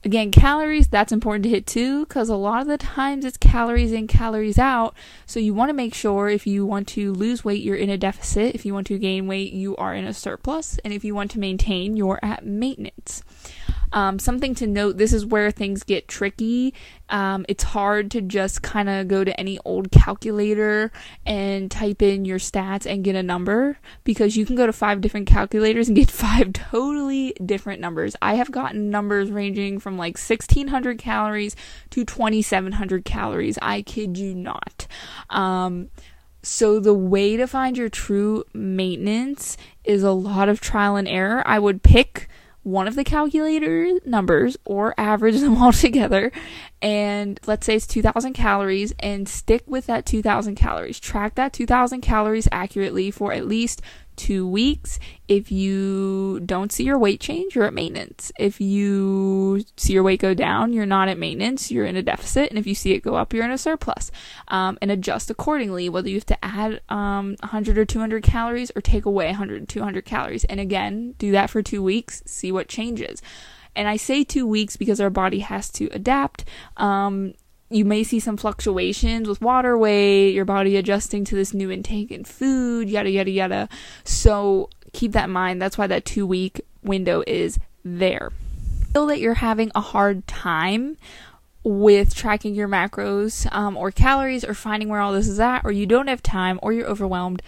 Again, 0.05 0.31
calories, 0.31 0.87
that's 0.87 1.11
important 1.11 1.43
to 1.45 1.49
hit 1.49 1.67
too, 1.67 2.07
because 2.07 2.29
a 2.29 2.37
lot 2.37 2.61
of 2.61 2.69
the 2.69 2.79
times 2.79 3.25
it's 3.25 3.37
calories 3.37 3.91
in, 3.91 4.07
calories 4.07 4.59
out. 4.59 4.95
So 5.27 5.41
you 5.41 5.53
want 5.53 5.71
to 5.71 5.75
make 5.75 5.95
sure 5.95 6.29
if 6.29 6.47
you 6.47 6.65
want 6.65 6.87
to 6.89 7.13
lose 7.13 7.45
weight, 7.45 7.63
you're 7.63 7.75
in 7.75 7.91
a 7.91 7.99
deficit. 7.99 8.55
If 8.55 8.65
you 8.65 8.73
want 8.73 8.87
to 8.88 8.99
gain 8.99 9.26
weight, 9.26 9.53
you 9.53 9.75
are 9.76 9.95
in 9.95 10.05
a 10.05 10.15
surplus. 10.15 10.79
And 10.85 10.93
if 10.93 11.05
you 11.05 11.15
want 11.15 11.33
to 11.33 11.41
maintain, 11.41 11.97
you're 11.97 12.21
at 12.23 12.47
maintenance. 12.47 13.25
Um, 13.93 14.19
something 14.19 14.55
to 14.57 14.67
note 14.67 14.97
this 14.97 15.12
is 15.12 15.25
where 15.25 15.50
things 15.50 15.83
get 15.83 16.07
tricky. 16.09 16.75
Um, 17.09 17.45
it's 17.49 17.63
hard 17.63 18.11
to 18.13 18.21
just 18.21 18.63
kind 18.63 18.89
of 18.89 19.09
go 19.09 19.25
to 19.25 19.39
any 19.39 19.59
old 19.65 19.91
calculator 19.91 20.91
and 21.25 21.71
type 21.71 22.03
in 22.03 22.25
your 22.25 22.39
stats 22.39 22.85
and 22.87 23.05
get 23.05 23.15
a 23.15 23.23
number 23.23 23.79
because 24.05 24.37
you 24.37 24.45
can 24.45 24.57
go 24.57 24.67
to 24.67 24.73
five 24.73 25.01
different 25.01 25.27
calculators 25.27 25.89
and 25.89 25.97
get 25.97 26.11
five 26.27 26.53
totally 26.53 27.35
different 27.45 27.81
numbers. 27.81 28.17
I 28.21 28.35
have 28.35 28.51
gotten 28.51 28.91
numbers 28.91 29.31
ranging 29.31 29.79
from 29.79 29.97
like 29.97 30.19
1600 30.19 30.99
calories 30.99 31.55
to 31.91 32.05
2700 32.05 33.05
calories. 33.05 33.59
I 33.63 33.83
kid 33.83 34.19
you 34.19 34.35
not. 34.35 34.87
Um, 35.31 35.91
so 36.43 36.79
the 36.79 36.95
way 36.95 37.37
to 37.37 37.47
find 37.47 37.77
your 37.77 37.89
true 37.89 38.45
maintenance 38.55 39.57
is 39.85 40.05
a 40.05 40.13
lot 40.13 40.49
of 40.49 40.61
trial 40.61 40.95
and 40.95 41.09
error. 41.09 41.43
I 41.45 41.59
would 41.59 41.83
pick 41.83 42.29
one 42.66 42.88
of 42.88 42.96
the 42.96 43.04
calculator 43.04 43.92
numbers 44.04 44.56
or 44.64 44.92
average 44.99 45.38
them 45.40 45.56
all 45.56 45.73
together. 45.73 46.32
And 46.82 47.38
let's 47.46 47.64
say 47.64 47.76
it's 47.76 47.87
2000 47.87 48.32
calories 48.32 48.92
and 48.99 49.28
stick 49.28 49.62
with 49.66 49.87
that 49.87 50.04
2000 50.04 50.56
calories. 50.56 50.99
Track 50.99 51.37
that 51.37 51.52
2000 51.52 52.00
calories 52.00 52.49
accurately 52.50 53.12
for 53.12 53.32
at 53.32 53.46
least 53.46 53.82
two 54.16 54.46
weeks. 54.49 54.99
If 55.28 55.50
you 55.50 56.40
don't 56.40 56.73
see 56.73 56.85
your 56.85 56.99
weight 56.99 57.20
change, 57.20 57.54
you're 57.54 57.64
at 57.66 57.75
maintenance. 57.75 58.32
If 58.38 58.61
you 58.61 59.64
see 59.76 59.92
your 59.92 60.02
weight 60.02 60.20
go 60.20 60.35
down, 60.35 60.73
you're 60.73 60.87
not 60.87 61.08
at 61.08 61.18
maintenance, 61.18 61.70
you're 61.70 61.85
in 61.85 61.96
a 61.96 62.02
deficit. 62.02 62.50
And 62.50 62.58
if 62.58 62.66
you 62.66 62.75
see 62.75 62.92
it 62.92 63.00
go 63.02 63.14
up, 63.14 63.32
you're 63.32 63.44
in 63.44 63.50
a 63.50 63.58
surplus. 63.58 64.11
Um, 64.49 64.78
and 64.80 64.90
adjust 64.90 65.30
accordingly, 65.30 65.88
whether 65.88 66.08
you 66.08 66.16
have 66.16 66.26
to 66.26 66.44
add 66.44 66.80
um, 66.88 67.37
100 67.40 67.78
or 67.78 67.85
200 67.85 68.23
calories 68.23 68.70
or 68.75 68.80
take 68.80 69.04
away 69.04 69.26
100 69.26 69.68
200 69.68 70.04
calories. 70.04 70.44
And 70.44 70.61
again, 70.61 71.14
do 71.18 71.32
that 71.32 71.50
for 71.50 71.62
two 71.62 71.82
weeks, 71.82 72.23
see 72.26 72.52
what 72.52 72.68
changes. 72.68 73.23
And 73.75 73.88
I 73.88 73.96
say 73.96 74.25
two 74.25 74.46
weeks 74.46 74.76
because 74.76 75.00
our 75.00 75.11
body 75.11 75.40
has 75.40 75.70
to 75.73 75.88
adapt. 75.92 76.46
Um, 76.78 77.35
you 77.68 77.85
may 77.85 78.04
see 78.04 78.20
some 78.20 78.37
fluctuations 78.37 79.28
with 79.28 79.40
water 79.40 79.76
weight, 79.76 80.30
your 80.30 80.44
body 80.44 80.76
adjusting 80.76 81.25
to 81.25 81.35
this 81.35 81.52
new 81.52 81.70
intake 81.70 82.11
in 82.12 82.25
food, 82.25 82.88
yada, 82.88 83.11
yada, 83.11 83.30
yada. 83.30 83.68
So 84.04 84.70
keep 84.92 85.12
that 85.12 85.25
in 85.25 85.30
mind. 85.30 85.61
That's 85.61 85.76
why 85.76 85.87
that 85.88 86.04
two 86.04 86.26
week 86.26 86.61
window 86.82 87.23
is 87.26 87.58
there. 87.85 88.32
Feel 88.92 89.06
that 89.06 89.20
you're 89.20 89.35
having 89.35 89.70
a 89.75 89.80
hard 89.80 90.26
time 90.26 90.96
with 91.64 92.14
tracking 92.14 92.54
your 92.54 92.68
macros 92.68 93.52
um, 93.52 93.76
or 93.76 93.90
calories 93.90 94.44
or 94.44 94.54
finding 94.54 94.88
where 94.88 95.00
all 95.00 95.12
this 95.12 95.26
is 95.26 95.40
at, 95.40 95.64
or 95.64 95.73
you 95.73 95.85
don't 95.85 96.06
have 96.06 96.23
time 96.23 96.61
or 96.62 96.73
you're 96.73 96.87
overwhelmed, 96.87 97.42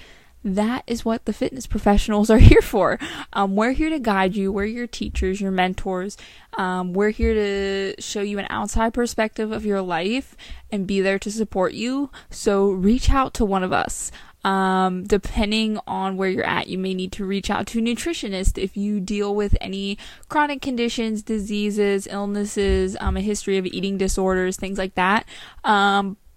that 0.44 0.84
is 0.86 1.04
what 1.04 1.24
the 1.24 1.32
fitness 1.32 1.66
professionals 1.66 2.30
are 2.30 2.38
here 2.38 2.62
for. 2.62 2.98
Um, 3.32 3.56
we're 3.56 3.72
here 3.72 3.90
to 3.90 3.98
guide 3.98 4.36
you. 4.36 4.52
We're 4.52 4.64
your 4.64 4.86
teachers, 4.86 5.40
your 5.40 5.50
mentors. 5.50 6.16
Um, 6.56 6.92
we're 6.92 7.10
here 7.10 7.34
to 7.34 8.00
show 8.00 8.20
you 8.20 8.38
an 8.38 8.46
outside 8.50 8.94
perspective 8.94 9.52
of 9.52 9.64
your 9.64 9.82
life 9.82 10.36
and 10.70 10.86
be 10.86 11.00
there 11.00 11.18
to 11.20 11.30
support 11.30 11.72
you. 11.72 12.10
So 12.30 12.70
reach 12.70 13.10
out 13.10 13.34
to 13.34 13.44
one 13.44 13.62
of 13.62 13.72
us. 13.72 14.10
Um, 14.44 15.04
depending 15.04 15.80
on 15.86 16.16
where 16.16 16.30
you're 16.30 16.46
at, 16.46 16.68
you 16.68 16.78
may 16.78 16.94
need 16.94 17.10
to 17.12 17.24
reach 17.24 17.50
out 17.50 17.66
to 17.68 17.80
a 17.80 17.82
nutritionist 17.82 18.56
if 18.56 18.76
you 18.76 19.00
deal 19.00 19.34
with 19.34 19.56
any 19.60 19.98
chronic 20.28 20.62
conditions, 20.62 21.22
diseases, 21.22 22.06
illnesses, 22.08 22.96
um, 23.00 23.16
a 23.16 23.20
history 23.20 23.58
of 23.58 23.66
eating 23.66 23.98
disorders, 23.98 24.56
things 24.56 24.78
like 24.78 24.94
that. 24.94 25.26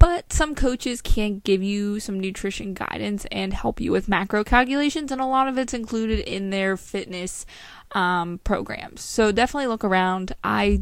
But 0.02 0.34
some 0.34 0.56
coaches 0.56 1.00
can 1.00 1.42
give 1.44 1.62
you 1.62 2.00
some 2.00 2.20
nutrition 2.20 2.74
guidance 2.74 3.28
and 3.32 3.54
help 3.54 3.80
you 3.80 3.92
with 3.92 4.10
macro 4.10 4.44
calculations, 4.44 5.12
and 5.12 5.22
a 5.22 5.28
lot 5.28 5.48
of 5.48 5.60
it's 5.60 5.76
included 5.76 6.22
in 6.22 6.50
their 6.50 6.76
fitness 6.76 7.46
um, 7.92 8.40
programs. 8.44 9.02
So 9.02 9.32
definitely 9.32 9.68
look 9.68 9.84
around. 9.84 10.34
I 10.44 10.82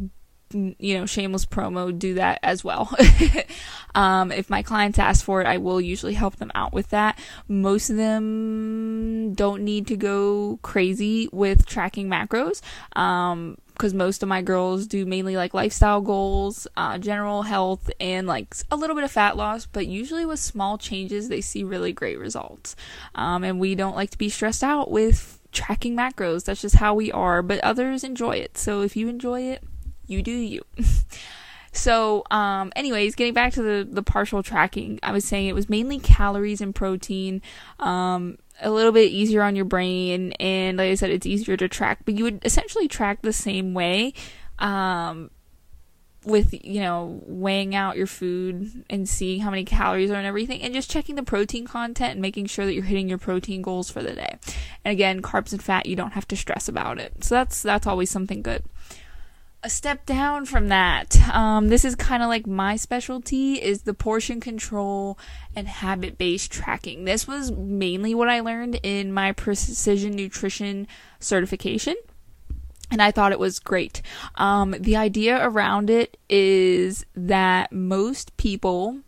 you 0.52 0.98
know, 0.98 1.06
shameless 1.06 1.46
promo, 1.46 1.96
do 1.96 2.14
that 2.14 2.40
as 2.42 2.64
well. 2.64 2.92
um, 3.94 4.32
if 4.32 4.50
my 4.50 4.62
clients 4.62 4.98
ask 4.98 5.24
for 5.24 5.40
it, 5.40 5.46
I 5.46 5.58
will 5.58 5.80
usually 5.80 6.14
help 6.14 6.36
them 6.36 6.50
out 6.54 6.72
with 6.72 6.88
that. 6.88 7.18
Most 7.46 7.90
of 7.90 7.96
them 7.96 9.34
don't 9.34 9.62
need 9.62 9.86
to 9.88 9.96
go 9.96 10.58
crazy 10.62 11.28
with 11.30 11.66
tracking 11.66 12.08
macros. 12.08 12.62
Um, 12.96 13.58
because 13.80 13.94
most 13.94 14.22
of 14.22 14.28
my 14.28 14.42
girls 14.42 14.86
do 14.86 15.06
mainly 15.06 15.38
like 15.38 15.54
lifestyle 15.54 16.02
goals, 16.02 16.68
uh, 16.76 16.98
general 16.98 17.40
health, 17.40 17.90
and 17.98 18.26
like 18.26 18.54
a 18.70 18.76
little 18.76 18.94
bit 18.94 19.04
of 19.04 19.10
fat 19.10 19.38
loss. 19.38 19.64
But 19.64 19.86
usually 19.86 20.26
with 20.26 20.38
small 20.38 20.76
changes, 20.76 21.30
they 21.30 21.40
see 21.40 21.64
really 21.64 21.94
great 21.94 22.18
results. 22.18 22.76
Um, 23.14 23.42
and 23.42 23.58
we 23.58 23.74
don't 23.74 23.96
like 23.96 24.10
to 24.10 24.18
be 24.18 24.28
stressed 24.28 24.62
out 24.62 24.90
with 24.90 25.40
tracking 25.50 25.96
macros. 25.96 26.44
That's 26.44 26.60
just 26.60 26.74
how 26.74 26.92
we 26.92 27.10
are. 27.10 27.40
But 27.40 27.60
others 27.60 28.04
enjoy 28.04 28.36
it. 28.36 28.58
So 28.58 28.82
if 28.82 28.96
you 28.96 29.08
enjoy 29.08 29.44
it, 29.44 29.64
you 30.06 30.22
do 30.22 30.30
you. 30.30 30.60
so, 31.72 32.24
um, 32.30 32.74
anyways, 32.76 33.14
getting 33.14 33.32
back 33.32 33.54
to 33.54 33.62
the 33.62 33.88
the 33.90 34.02
partial 34.02 34.42
tracking, 34.42 35.00
I 35.02 35.12
was 35.12 35.24
saying 35.24 35.48
it 35.48 35.54
was 35.54 35.70
mainly 35.70 35.98
calories 35.98 36.60
and 36.60 36.74
protein. 36.74 37.40
Um, 37.78 38.36
a 38.60 38.70
little 38.70 38.92
bit 38.92 39.10
easier 39.10 39.42
on 39.42 39.56
your 39.56 39.64
brain, 39.64 40.32
and 40.32 40.78
like 40.78 40.90
I 40.90 40.94
said, 40.94 41.10
it's 41.10 41.26
easier 41.26 41.56
to 41.56 41.68
track. 41.68 42.00
But 42.04 42.14
you 42.14 42.24
would 42.24 42.44
essentially 42.44 42.88
track 42.88 43.22
the 43.22 43.32
same 43.32 43.74
way. 43.74 44.14
Um, 44.58 45.30
with 46.24 46.52
you 46.64 46.80
know 46.80 47.22
weighing 47.26 47.74
out 47.74 47.96
your 47.96 48.06
food 48.06 48.84
and 48.90 49.08
seeing 49.08 49.40
how 49.40 49.50
many 49.50 49.64
calories 49.64 50.10
are 50.10 50.16
and 50.16 50.26
everything 50.26 50.60
and 50.60 50.74
just 50.74 50.90
checking 50.90 51.14
the 51.14 51.22
protein 51.22 51.66
content 51.66 52.12
and 52.12 52.20
making 52.20 52.44
sure 52.44 52.66
that 52.66 52.74
you're 52.74 52.84
hitting 52.84 53.08
your 53.08 53.18
protein 53.18 53.62
goals 53.62 53.90
for 53.90 54.02
the 54.02 54.12
day 54.12 54.38
and 54.84 54.92
again 54.92 55.22
carbs 55.22 55.52
and 55.52 55.62
fat 55.62 55.86
you 55.86 55.96
don't 55.96 56.12
have 56.12 56.28
to 56.28 56.36
stress 56.36 56.68
about 56.68 56.98
it 56.98 57.24
so 57.24 57.36
that's 57.36 57.62
that's 57.62 57.86
always 57.86 58.10
something 58.10 58.42
good 58.42 58.62
a 59.62 59.70
step 59.70 60.06
down 60.06 60.46
from 60.46 60.68
that. 60.68 61.16
Um, 61.32 61.68
this 61.68 61.84
is 61.84 61.94
kind 61.94 62.22
of 62.22 62.28
like 62.28 62.46
my 62.46 62.76
specialty 62.76 63.54
is 63.54 63.82
the 63.82 63.94
portion 63.94 64.40
control 64.40 65.18
and 65.54 65.68
habit 65.68 66.16
based 66.16 66.50
tracking. 66.50 67.04
This 67.04 67.26
was 67.26 67.52
mainly 67.52 68.14
what 68.14 68.28
I 68.28 68.40
learned 68.40 68.80
in 68.82 69.12
my 69.12 69.32
precision 69.32 70.12
nutrition 70.12 70.86
certification. 71.18 71.96
And 72.90 73.00
I 73.00 73.10
thought 73.10 73.32
it 73.32 73.38
was 73.38 73.60
great. 73.60 74.02
Um, 74.34 74.74
the 74.78 74.96
idea 74.96 75.38
around 75.46 75.90
it 75.90 76.16
is 76.28 77.04
that 77.14 77.70
most 77.70 78.36
people, 78.36 79.00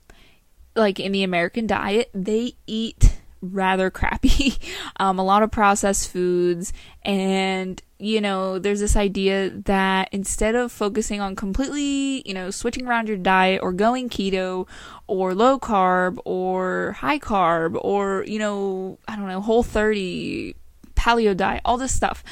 like 0.76 1.00
in 1.00 1.12
the 1.12 1.25
American 1.25 1.66
diet, 1.66 2.11
they 2.14 2.54
eat 2.66 3.18
rather 3.40 3.90
crappy. 3.90 4.54
um, 4.97 5.18
a 5.18 5.25
lot 5.25 5.42
of 5.42 5.50
processed 5.50 6.11
foods 6.11 6.73
and 7.02 7.82
you 8.02 8.21
know, 8.21 8.59
there's 8.59 8.80
this 8.80 8.97
idea 8.97 9.50
that 9.50 10.09
instead 10.11 10.56
of 10.56 10.73
focusing 10.73 11.21
on 11.21 11.37
completely, 11.37 12.26
you 12.26 12.35
know, 12.35 12.50
switching 12.50 12.88
around 12.88 13.06
your 13.06 13.16
diet 13.16 13.62
or 13.62 13.73
going 13.73 14.09
keto 14.09 14.66
or 15.06 15.37
low 15.37 15.56
carb 15.56 16.18
or 16.25 16.97
high 16.99 17.21
carb 17.21 17.78
or, 17.80 18.25
you 18.26 18.40
know, 18.40 18.99
I 19.06 19.14
don't 19.14 19.28
know, 19.28 19.40
whole 19.40 19.62
30, 19.62 20.56
paleo 20.97 21.37
diet, 21.37 21.62
all 21.64 21.78
this 21.78 21.94
stuff. 21.94 22.25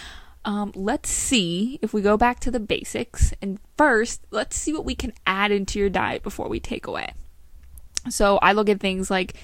Um, 0.44 0.72
let's 0.74 1.08
see 1.08 1.78
if 1.82 1.94
we 1.94 2.02
go 2.02 2.16
back 2.16 2.40
to 2.40 2.50
the 2.50 2.58
basics. 2.58 3.32
And 3.40 3.60
first, 3.76 4.26
let's 4.32 4.56
see 4.56 4.72
what 4.72 4.84
we 4.84 4.96
can 4.96 5.12
add 5.24 5.52
into 5.52 5.78
your 5.78 5.90
diet 5.90 6.24
before 6.24 6.48
we 6.48 6.58
take 6.58 6.88
away. 6.88 7.12
So 8.08 8.38
I 8.38 8.54
look 8.54 8.68
at 8.68 8.80
things 8.80 9.08
like 9.08 9.34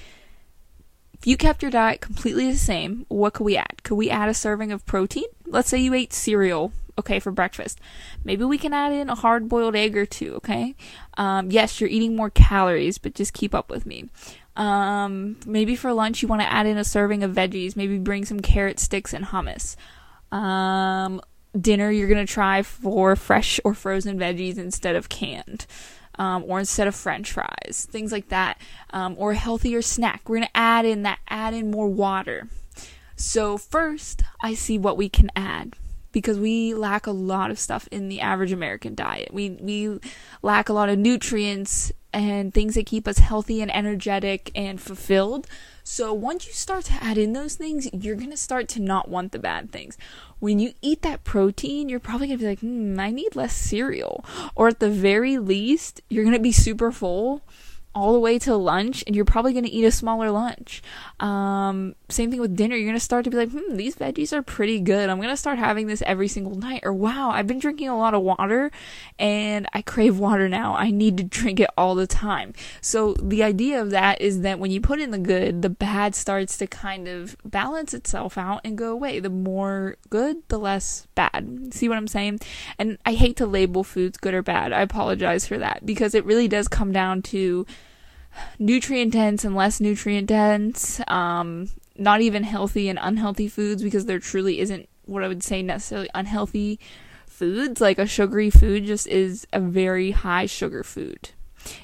if 1.19 1.27
you 1.27 1.37
kept 1.37 1.61
your 1.61 1.71
diet 1.71 2.01
completely 2.01 2.51
the 2.51 2.57
same, 2.57 3.05
what 3.09 3.33
could 3.33 3.43
we 3.43 3.57
add? 3.57 3.83
Could 3.83 3.95
we 3.95 4.09
add 4.09 4.29
a 4.29 4.33
serving 4.33 4.71
of 4.71 4.85
protein? 4.85 5.25
Let's 5.45 5.69
say 5.69 5.79
you 5.79 5.93
ate 5.93 6.13
cereal, 6.13 6.71
okay, 6.97 7.19
for 7.19 7.31
breakfast. 7.31 7.79
Maybe 8.23 8.43
we 8.43 8.57
can 8.57 8.73
add 8.73 8.93
in 8.93 9.09
a 9.09 9.15
hard 9.15 9.49
boiled 9.49 9.75
egg 9.75 9.97
or 9.97 10.05
two, 10.05 10.35
okay? 10.35 10.75
Um, 11.17 11.51
yes, 11.51 11.81
you're 11.81 11.89
eating 11.89 12.15
more 12.15 12.29
calories, 12.29 12.97
but 12.97 13.15
just 13.15 13.33
keep 13.33 13.55
up 13.55 13.69
with 13.69 13.85
me. 13.85 14.09
Um, 14.55 15.37
maybe 15.45 15.75
for 15.75 15.93
lunch 15.93 16.21
you 16.21 16.27
want 16.27 16.41
to 16.41 16.51
add 16.51 16.65
in 16.65 16.77
a 16.77 16.83
serving 16.83 17.23
of 17.23 17.31
veggies. 17.31 17.75
Maybe 17.75 17.97
bring 17.99 18.25
some 18.25 18.39
carrot 18.39 18.79
sticks 18.79 19.13
and 19.13 19.25
hummus. 19.25 19.75
Um, 20.31 21.21
dinner 21.59 21.89
you're 21.89 22.09
gonna 22.09 22.25
try 22.25 22.61
for 22.61 23.15
fresh 23.15 23.59
or 23.63 23.73
frozen 23.73 24.19
veggies 24.19 24.57
instead 24.57 24.95
of 24.95 25.09
canned 25.09 25.65
um, 26.17 26.43
or 26.47 26.59
instead 26.59 26.87
of 26.87 26.95
french 26.95 27.31
fries, 27.31 27.87
things 27.89 28.11
like 28.11 28.29
that, 28.29 28.59
um, 28.91 29.15
or 29.17 29.31
a 29.31 29.35
healthier 29.35 29.81
snack. 29.81 30.27
We're 30.27 30.41
to 30.41 30.57
add 30.57 30.85
in 30.85 31.03
that, 31.03 31.19
add 31.29 31.53
in 31.53 31.71
more 31.71 31.89
water. 31.89 32.47
So, 33.15 33.57
first, 33.57 34.21
I 34.43 34.53
see 34.53 34.77
what 34.77 34.97
we 34.97 35.09
can 35.09 35.31
add 35.35 35.75
because 36.11 36.39
we 36.39 36.73
lack 36.73 37.07
a 37.07 37.11
lot 37.11 37.51
of 37.51 37.59
stuff 37.59 37.87
in 37.91 38.09
the 38.09 38.21
average 38.21 38.51
American 38.51 38.95
diet. 38.95 39.33
We, 39.33 39.51
we 39.59 39.99
lack 40.41 40.69
a 40.69 40.73
lot 40.73 40.89
of 40.89 40.97
nutrients 40.97 41.91
and 42.13 42.53
things 42.53 42.75
that 42.75 42.85
keep 42.85 43.07
us 43.07 43.19
healthy 43.19 43.61
and 43.61 43.73
energetic 43.75 44.51
and 44.55 44.81
fulfilled. 44.81 45.47
So 45.83 46.13
once 46.13 46.47
you 46.47 46.53
start 46.53 46.85
to 46.85 47.03
add 47.03 47.17
in 47.17 47.33
those 47.33 47.55
things, 47.55 47.87
you're 47.93 48.15
going 48.15 48.31
to 48.31 48.37
start 48.37 48.67
to 48.69 48.81
not 48.81 49.09
want 49.09 49.31
the 49.31 49.39
bad 49.39 49.71
things. 49.71 49.97
When 50.39 50.59
you 50.59 50.73
eat 50.81 51.01
that 51.03 51.23
protein, 51.23 51.89
you're 51.89 51.99
probably 51.99 52.27
going 52.27 52.39
to 52.39 52.43
be 52.43 52.49
like, 52.49 52.59
hmm, 52.59 52.99
I 52.99 53.11
need 53.11 53.35
less 53.35 53.55
cereal. 53.55 54.25
Or 54.55 54.67
at 54.67 54.79
the 54.79 54.89
very 54.89 55.37
least, 55.37 56.01
you're 56.09 56.23
going 56.23 56.35
to 56.35 56.41
be 56.41 56.51
super 56.51 56.91
full 56.91 57.41
all 57.97 58.13
the 58.13 58.19
way 58.19 58.37
to 58.37 58.55
lunch 58.55 59.03
and 59.07 59.15
you're 59.15 59.25
probably 59.25 59.53
going 59.53 59.65
to 59.65 59.71
eat 59.71 59.83
a 59.83 59.91
smaller 59.91 60.29
lunch. 60.29 60.83
Um, 61.19 61.95
same 62.09 62.29
thing 62.29 62.39
with 62.39 62.55
dinner. 62.55 62.75
You're 62.75 62.85
going 62.85 62.95
to 62.95 63.03
start 63.03 63.23
to 63.23 63.31
be 63.31 63.37
like, 63.37 63.49
hmm, 63.49 63.75
these 63.75 63.95
veggies 63.95 64.31
are 64.33 64.43
pretty 64.43 64.79
good. 64.79 65.09
I'm 65.09 65.17
going 65.17 65.29
to 65.29 65.37
start 65.37 65.57
having 65.57 65.87
this 65.87 66.03
every 66.03 66.27
single 66.27 66.53
night. 66.53 66.81
Or 66.83 66.93
wow, 66.93 67.31
I've 67.31 67.47
been 67.47 67.57
drinking 67.57 67.89
a 67.89 67.97
lot 67.97 68.13
of 68.13 68.21
water 68.21 68.69
and 69.17 69.65
I 69.73 69.81
crave 69.81 70.19
water 70.19 70.47
now. 70.47 70.75
I 70.75 70.91
need 70.91 71.17
to 71.17 71.23
drink 71.23 71.59
it 71.59 71.71
all 71.75 71.95
the 71.95 72.05
time. 72.05 72.53
So 72.81 73.13
the 73.15 73.41
idea 73.41 73.81
of 73.81 73.89
that 73.89 74.21
is 74.21 74.41
that 74.41 74.59
when 74.59 74.69
you 74.69 74.79
put 74.79 74.99
in 74.99 75.09
the 75.09 75.17
good, 75.17 75.63
the 75.63 75.69
bad 75.69 76.13
starts 76.13 76.55
to 76.57 76.67
kind 76.67 77.07
of 77.07 77.35
balance 77.43 77.95
itself 77.95 78.37
out 78.37 78.61
and 78.63 78.77
go 78.77 78.91
away. 78.91 79.19
The 79.19 79.31
more 79.31 79.95
good, 80.11 80.47
the 80.49 80.59
less 80.59 81.07
bad. 81.15 81.73
See 81.73 81.89
what 81.89 81.97
I'm 81.97 82.07
saying? 82.07 82.41
And 82.77 82.99
I 83.07 83.13
hate 83.13 83.37
to 83.37 83.47
label 83.47 83.83
foods 83.83 84.19
good 84.19 84.35
or 84.35 84.43
bad. 84.43 84.71
I 84.71 84.81
apologize 84.81 85.47
for 85.47 85.57
that 85.57 85.83
because 85.83 86.13
it 86.13 86.25
really 86.25 86.47
does 86.47 86.67
come 86.67 86.91
down 86.91 87.23
to 87.23 87.65
nutrient 88.59 89.13
dense 89.13 89.43
and 89.43 89.55
less 89.55 89.79
nutrient 89.79 90.27
dense, 90.27 91.01
um, 91.07 91.69
not 91.97 92.21
even 92.21 92.43
healthy 92.43 92.89
and 92.89 92.99
unhealthy 93.01 93.47
foods 93.47 93.83
because 93.83 94.05
there 94.05 94.19
truly 94.19 94.59
isn't 94.59 94.87
what 95.05 95.23
I 95.23 95.27
would 95.27 95.43
say 95.43 95.61
necessarily 95.61 96.09
unhealthy 96.13 96.79
foods. 97.25 97.81
Like 97.81 97.99
a 97.99 98.07
sugary 98.07 98.49
food 98.49 98.85
just 98.85 99.07
is 99.07 99.47
a 99.53 99.59
very 99.59 100.11
high 100.11 100.45
sugar 100.45 100.83
food. 100.83 101.29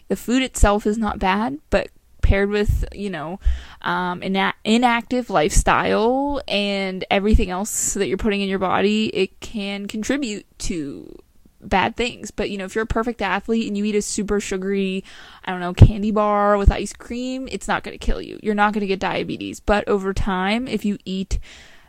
The 0.08 0.16
food 0.16 0.44
itself 0.44 0.86
is 0.86 0.98
not 0.98 1.20
bad, 1.20 1.60
but 1.70 1.90
paired 2.22 2.50
with, 2.50 2.86
you 2.94 3.10
know, 3.10 3.40
um, 3.82 4.24
ina- 4.24 4.56
inactive 4.64 5.30
lifestyle 5.30 6.42
and 6.48 7.06
everything 7.12 7.50
else 7.50 7.94
that 7.94 8.08
you're 8.08 8.18
putting 8.18 8.42
in 8.42 8.50
your 8.50 8.60
body, 8.60 9.08
it 9.08 9.40
can 9.42 9.88
contribute 9.88 10.46
to 10.60 11.16
bad 11.64 11.96
things. 11.96 12.32
But 12.32 12.50
you 12.50 12.58
know, 12.58 12.66
if 12.66 12.76
you're 12.76 12.84
a 12.84 12.88
perfect 12.88 13.22
athlete 13.22 13.68
and 13.68 13.78
you 13.78 13.86
eat 13.86 13.96
a 13.96 14.02
super 14.02 14.40
sugary, 14.40 15.04
I 15.46 15.52
don't 15.52 15.60
know, 15.60 15.74
candy 15.74 16.12
bar 16.12 16.58
with 16.58 16.72
ice 16.72 16.94
cream, 16.94 17.48
it's 17.52 17.68
not 17.68 17.84
going 17.84 17.98
to 17.98 18.06
kill 18.06 18.22
you. 18.22 18.40
You're 18.44 18.56
not 18.56 18.74
going 18.74 18.82
to 18.82 18.88
get 18.88 19.00
diabetes. 19.00 19.60
But 19.60 19.88
over 19.88 20.14
time, 20.14 20.68
if 20.68 20.86
you 20.86 20.98
eat 21.06 21.40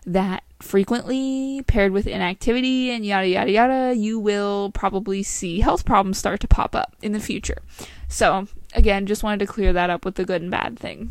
that 0.07 0.43
frequently 0.61 1.63
paired 1.67 1.93
with 1.93 2.07
inactivity 2.07 2.91
and 2.91 3.05
yada 3.05 3.29
yada 3.29 3.51
yada, 3.51 3.95
you 3.97 4.19
will 4.19 4.71
probably 4.71 5.23
see 5.23 5.61
health 5.61 5.85
problems 5.85 6.19
start 6.19 6.41
to 6.41 6.49
pop 6.49 6.75
up 6.75 6.95
in 7.03 7.13
the 7.13 7.21
future. 7.21 7.63
So, 8.09 8.49
again, 8.75 9.07
just 9.07 9.23
wanted 9.23 9.41
to 9.41 9.53
clear 9.53 9.73
that 9.73 9.91
up 9.91 10.05
with 10.05 10.17
the 10.17 10.25
good 10.25 10.43
and 10.43 10.51
bad 10.51 10.79
thing. 10.79 11.11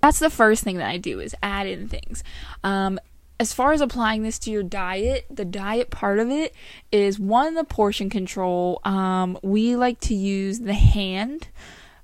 That's 0.00 0.18
the 0.18 0.30
first 0.30 0.62
thing 0.62 0.76
that 0.76 0.88
I 0.88 0.98
do 0.98 1.18
is 1.18 1.34
add 1.42 1.66
in 1.66 1.88
things. 1.88 2.22
Um, 2.62 3.00
as 3.40 3.52
far 3.52 3.72
as 3.72 3.80
applying 3.80 4.22
this 4.22 4.38
to 4.40 4.50
your 4.50 4.62
diet, 4.62 5.26
the 5.30 5.44
diet 5.44 5.90
part 5.90 6.18
of 6.18 6.30
it 6.30 6.54
is 6.92 7.18
one 7.18 7.54
the 7.54 7.64
portion 7.64 8.08
control. 8.08 8.80
Um, 8.84 9.38
we 9.42 9.76
like 9.76 10.00
to 10.00 10.14
use 10.14 10.60
the 10.60 10.74
hand 10.74 11.48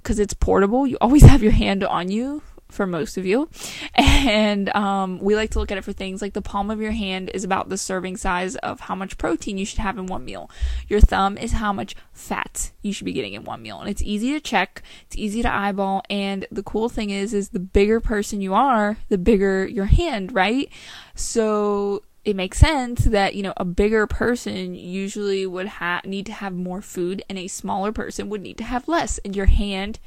because 0.03 0.19
it's 0.19 0.35
portable. 0.35 0.87
You 0.87 0.99
always 1.01 1.23
have 1.27 1.43
your 1.43 1.53
hand 1.53 1.85
on 1.85 2.11
you 2.11 2.43
for 2.71 2.87
most 2.87 3.17
of 3.17 3.27
you. 3.27 3.49
And 4.21 4.69
um, 4.77 5.19
we 5.19 5.35
like 5.35 5.51
to 5.53 5.59
look 5.59 5.73
at 5.73 5.79
it 5.79 5.85
for 5.85 5.95
things 5.95 6.21
like 6.21 6.35
the 6.35 6.43
palm 6.43 6.71
of 6.71 6.79
your 6.79 6.91
hand 6.93 7.31
is 7.33 7.43
about 7.43 7.71
the 7.71 7.79
serving 7.79 8.19
size 8.19 8.55
of 8.57 8.81
how 8.81 8.95
much 8.95 9.17
protein 9.17 9.57
you 9.57 9.65
should 9.65 9.79
have 9.79 9.97
in 9.97 10.07
one 10.07 10.27
meal. 10.27 10.51
Your 10.89 11.01
thumb 11.01 11.39
is 11.39 11.53
how 11.53 11.73
much 11.73 11.97
fat 12.13 12.71
you 12.83 12.93
should 12.93 13.07
be 13.07 13.15
getting 13.15 13.33
in 13.33 13.45
one 13.45 13.63
meal. 13.63 13.81
And 13.81 13.89
it's 13.89 14.03
easy 14.03 14.33
to 14.33 14.41
check, 14.41 14.83
it's 15.07 15.17
easy 15.17 15.41
to 15.41 15.51
eyeball. 15.51 16.03
And 16.11 16.47
the 16.51 16.63
cool 16.63 16.91
thing 16.91 17.09
is, 17.09 17.33
is 17.33 17.49
the 17.49 17.61
bigger 17.61 17.99
person 17.99 18.43
you 18.43 18.53
are, 18.53 18.99
the 19.09 19.19
bigger 19.19 19.67
your 19.67 19.87
hand, 19.87 20.35
right? 20.35 20.71
So 21.15 22.03
it 22.25 22.37
makes 22.37 22.59
sense 22.59 23.05
that 23.05 23.35
you 23.35 23.43
know 23.43 23.55
a 23.57 23.65
bigger 23.65 24.07
person 24.07 24.75
usually 24.75 25.47
would 25.47 25.67
ha- 25.67 26.03
need 26.05 26.27
to 26.27 26.33
have 26.33 26.53
more 26.53 26.83
food 26.83 27.23
and 27.29 27.39
a 27.39 27.49
smaller 27.49 27.93
person 27.93 28.29
would 28.29 28.43
need 28.43 28.59
to 28.59 28.65
have 28.65 28.89
less 28.89 29.19
and 29.19 29.35
your 29.35 29.47
hand 29.47 29.99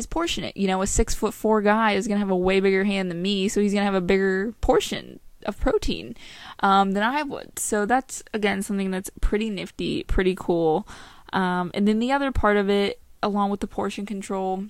is 0.00 0.06
portionate. 0.06 0.56
You 0.56 0.66
know, 0.66 0.82
a 0.82 0.86
six 0.86 1.14
foot 1.14 1.32
four 1.32 1.62
guy 1.62 1.92
is 1.92 2.08
gonna 2.08 2.18
have 2.18 2.30
a 2.30 2.36
way 2.36 2.58
bigger 2.58 2.84
hand 2.84 3.10
than 3.10 3.22
me, 3.22 3.48
so 3.48 3.60
he's 3.60 3.72
gonna 3.72 3.84
have 3.84 3.94
a 3.94 4.00
bigger 4.00 4.52
portion 4.60 5.20
of 5.46 5.58
protein 5.58 6.16
um, 6.60 6.92
than 6.92 7.02
I 7.02 7.22
would. 7.22 7.58
So 7.58 7.86
that's 7.86 8.22
again 8.34 8.62
something 8.62 8.90
that's 8.90 9.10
pretty 9.20 9.48
nifty, 9.50 10.02
pretty 10.04 10.34
cool. 10.34 10.88
Um, 11.32 11.70
and 11.74 11.86
then 11.86 12.00
the 12.00 12.10
other 12.12 12.32
part 12.32 12.56
of 12.56 12.68
it, 12.68 13.00
along 13.22 13.50
with 13.50 13.60
the 13.60 13.68
portion 13.68 14.04
control, 14.04 14.64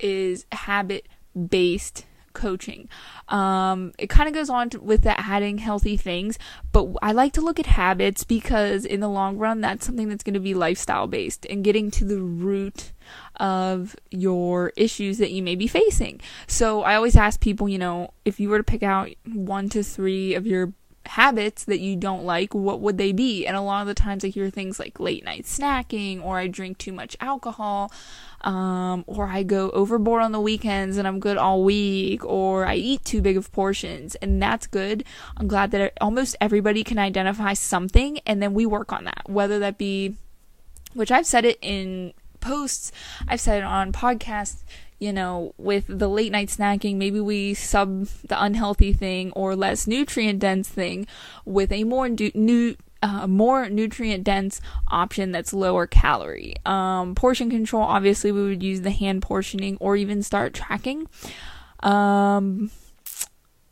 is 0.00 0.46
habit 0.52 1.06
based 1.48 2.06
coaching. 2.32 2.88
Um, 3.28 3.92
it 3.98 4.08
kind 4.08 4.28
of 4.28 4.34
goes 4.34 4.50
on 4.50 4.70
to, 4.70 4.80
with 4.80 5.02
the 5.02 5.18
adding 5.18 5.58
healthy 5.58 5.96
things, 5.96 6.38
but 6.72 6.88
I 7.02 7.12
like 7.12 7.32
to 7.34 7.40
look 7.40 7.58
at 7.58 7.66
habits 7.66 8.24
because 8.24 8.84
in 8.84 9.00
the 9.00 9.08
long 9.08 9.38
run, 9.38 9.60
that's 9.60 9.86
something 9.86 10.08
that's 10.08 10.24
going 10.24 10.34
to 10.34 10.40
be 10.40 10.54
lifestyle 10.54 11.06
based 11.06 11.46
and 11.46 11.64
getting 11.64 11.90
to 11.92 12.04
the 12.04 12.20
root 12.20 12.92
of 13.36 13.96
your 14.10 14.72
issues 14.76 15.18
that 15.18 15.32
you 15.32 15.42
may 15.42 15.56
be 15.56 15.66
facing. 15.66 16.20
So 16.46 16.82
I 16.82 16.94
always 16.94 17.16
ask 17.16 17.40
people, 17.40 17.68
you 17.68 17.78
know, 17.78 18.12
if 18.24 18.38
you 18.38 18.48
were 18.48 18.58
to 18.58 18.64
pick 18.64 18.82
out 18.82 19.10
one 19.32 19.68
to 19.70 19.82
three 19.82 20.34
of 20.34 20.46
your 20.46 20.72
habits 21.06 21.64
that 21.64 21.80
you 21.80 21.96
don't 21.96 22.24
like, 22.24 22.54
what 22.54 22.80
would 22.80 22.98
they 22.98 23.12
be? 23.12 23.46
And 23.46 23.56
a 23.56 23.60
lot 23.60 23.82
of 23.82 23.88
the 23.88 23.94
times 23.94 24.24
I 24.24 24.28
hear 24.28 24.50
things 24.50 24.78
like 24.78 25.00
late 25.00 25.24
night 25.24 25.44
snacking, 25.44 26.22
or 26.22 26.38
I 26.38 26.46
drink 26.46 26.78
too 26.78 26.92
much 26.92 27.16
alcohol, 27.20 27.92
um, 28.42 29.04
or 29.06 29.26
I 29.26 29.42
go 29.42 29.70
overboard 29.70 30.22
on 30.22 30.32
the 30.32 30.40
weekends 30.40 30.96
and 30.96 31.06
I'm 31.06 31.20
good 31.20 31.36
all 31.36 31.64
week, 31.64 32.24
or 32.24 32.66
I 32.66 32.76
eat 32.76 33.04
too 33.04 33.20
big 33.20 33.36
of 33.36 33.52
portions, 33.52 34.14
and 34.16 34.42
that's 34.42 34.66
good. 34.66 35.04
I'm 35.36 35.48
glad 35.48 35.70
that 35.72 35.92
almost 36.00 36.36
everybody 36.40 36.84
can 36.84 36.98
identify 36.98 37.54
something, 37.54 38.18
and 38.26 38.42
then 38.42 38.54
we 38.54 38.66
work 38.66 38.92
on 38.92 39.04
that, 39.04 39.22
whether 39.26 39.58
that 39.58 39.78
be, 39.78 40.14
which 40.94 41.10
I've 41.10 41.26
said 41.26 41.44
it 41.44 41.58
in 41.62 42.12
posts, 42.40 42.92
I've 43.28 43.40
said 43.40 43.58
it 43.58 43.64
on 43.64 43.92
podcasts 43.92 44.64
you 45.02 45.12
know, 45.12 45.52
with 45.58 45.86
the 45.88 46.08
late 46.08 46.30
night 46.30 46.46
snacking, 46.46 46.94
maybe 46.94 47.18
we 47.18 47.54
sub 47.54 48.06
the 48.28 48.40
unhealthy 48.40 48.92
thing 48.92 49.32
or 49.32 49.56
less 49.56 49.88
nutrient 49.88 50.38
dense 50.38 50.68
thing 50.68 51.08
with 51.44 51.72
a 51.72 51.82
more 51.82 52.08
new 52.08 52.76
uh, 53.02 53.26
more 53.26 53.68
nutrient 53.68 54.22
dense 54.22 54.60
option 54.86 55.32
that's 55.32 55.52
lower 55.52 55.88
calorie. 55.88 56.54
Um, 56.64 57.16
portion 57.16 57.50
control, 57.50 57.82
obviously, 57.82 58.30
we 58.30 58.44
would 58.44 58.62
use 58.62 58.82
the 58.82 58.92
hand 58.92 59.22
portioning 59.22 59.76
or 59.80 59.96
even 59.96 60.22
start 60.22 60.54
tracking. 60.54 61.08
Um, 61.80 62.70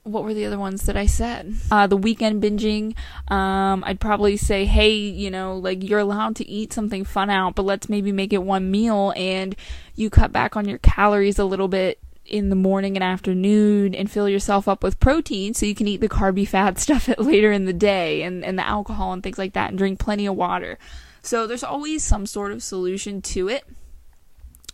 what 0.02 0.24
were 0.24 0.34
the 0.34 0.46
other 0.46 0.58
ones 0.58 0.82
that 0.84 0.96
I 0.96 1.06
said? 1.06 1.54
Uh, 1.70 1.86
the 1.86 1.96
weekend 1.96 2.42
binging. 2.42 2.94
Um, 3.30 3.84
I'd 3.84 4.00
probably 4.00 4.36
say, 4.36 4.64
hey, 4.64 4.92
you 4.92 5.30
know, 5.30 5.56
like 5.56 5.82
you're 5.82 5.98
allowed 5.98 6.36
to 6.36 6.48
eat 6.48 6.72
something 6.72 7.04
fun 7.04 7.30
out, 7.30 7.54
but 7.54 7.64
let's 7.64 7.88
maybe 7.88 8.12
make 8.12 8.32
it 8.32 8.42
one 8.42 8.70
meal 8.70 9.12
and 9.16 9.54
you 9.94 10.10
cut 10.10 10.32
back 10.32 10.56
on 10.56 10.68
your 10.68 10.78
calories 10.78 11.38
a 11.38 11.44
little 11.44 11.68
bit 11.68 11.98
in 12.24 12.48
the 12.48 12.56
morning 12.56 12.96
and 12.96 13.04
afternoon 13.04 13.94
and 13.94 14.10
fill 14.10 14.28
yourself 14.28 14.68
up 14.68 14.82
with 14.82 15.00
protein 15.00 15.52
so 15.52 15.66
you 15.66 15.74
can 15.74 15.88
eat 15.88 16.00
the 16.00 16.08
carby 16.08 16.46
fat 16.46 16.78
stuff 16.78 17.08
later 17.18 17.52
in 17.52 17.64
the 17.64 17.72
day 17.72 18.22
and, 18.22 18.44
and 18.44 18.58
the 18.58 18.66
alcohol 18.66 19.12
and 19.12 19.22
things 19.22 19.38
like 19.38 19.52
that 19.52 19.70
and 19.70 19.78
drink 19.78 19.98
plenty 19.98 20.26
of 20.26 20.36
water. 20.36 20.78
So 21.22 21.46
there's 21.46 21.64
always 21.64 22.02
some 22.02 22.24
sort 22.26 22.52
of 22.52 22.62
solution 22.62 23.20
to 23.22 23.48
it. 23.48 23.64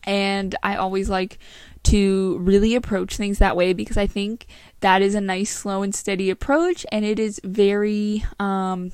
And 0.07 0.55
I 0.63 0.77
always 0.77 1.11
like 1.11 1.39
to 1.85 2.39
really 2.39 2.75
approach 2.75 3.17
things 3.17 3.39
that 3.39 3.57
way 3.57 3.73
because 3.73 3.97
I 3.97 4.07
think 4.07 4.47
that 4.81 5.03
is 5.03 5.15
a 5.15 5.21
nice, 5.21 5.51
slow, 5.51 5.83
and 5.83 5.95
steady 5.95 6.31
approach, 6.31 6.85
and 6.91 7.05
it 7.05 7.19
is 7.19 7.41
very 7.45 8.25
um, 8.41 8.91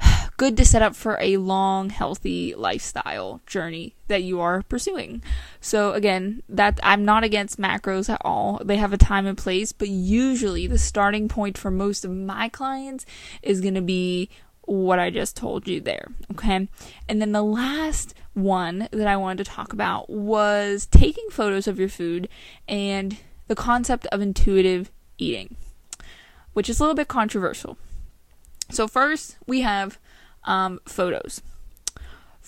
good 0.36 0.56
to 0.58 0.66
set 0.66 0.82
up 0.82 0.94
for 0.94 1.16
a 1.18 1.38
long, 1.38 1.90
healthy 1.90 2.54
lifestyle 2.54 3.40
journey 3.46 3.94
that 4.08 4.22
you 4.22 4.38
are 4.40 4.62
pursuing. 4.62 5.22
So 5.60 5.92
again, 5.92 6.42
that 6.48 6.78
I'm 6.82 7.06
not 7.06 7.24
against 7.24 7.58
macros 7.58 8.08
at 8.08 8.20
all. 8.22 8.60
They 8.62 8.76
have 8.76 8.92
a 8.92 8.98
time 8.98 9.26
and 9.26 9.38
place, 9.38 9.72
but 9.72 9.88
usually 9.88 10.66
the 10.66 10.78
starting 10.78 11.28
point 11.28 11.56
for 11.56 11.70
most 11.70 12.04
of 12.04 12.10
my 12.10 12.50
clients 12.50 13.06
is 13.42 13.62
going 13.62 13.74
to 13.74 13.82
be 13.82 14.28
what 14.68 14.98
I 14.98 15.10
just 15.10 15.36
told 15.36 15.66
you 15.66 15.80
there. 15.80 16.08
Okay. 16.32 16.68
And 17.08 17.20
then 17.22 17.32
the 17.32 17.42
last 17.42 18.14
one 18.34 18.88
that 18.90 19.06
I 19.06 19.16
wanted 19.16 19.44
to 19.44 19.50
talk 19.50 19.72
about 19.72 20.10
was 20.10 20.86
taking 20.86 21.24
photos 21.30 21.66
of 21.66 21.78
your 21.78 21.88
food 21.88 22.28
and 22.68 23.16
the 23.48 23.54
concept 23.54 24.06
of 24.06 24.20
intuitive 24.20 24.90
eating, 25.16 25.56
which 26.52 26.68
is 26.68 26.78
a 26.78 26.82
little 26.82 26.94
bit 26.94 27.08
controversial. 27.08 27.78
So, 28.70 28.86
first, 28.86 29.38
we 29.46 29.62
have 29.62 29.98
um, 30.44 30.80
photos 30.84 31.40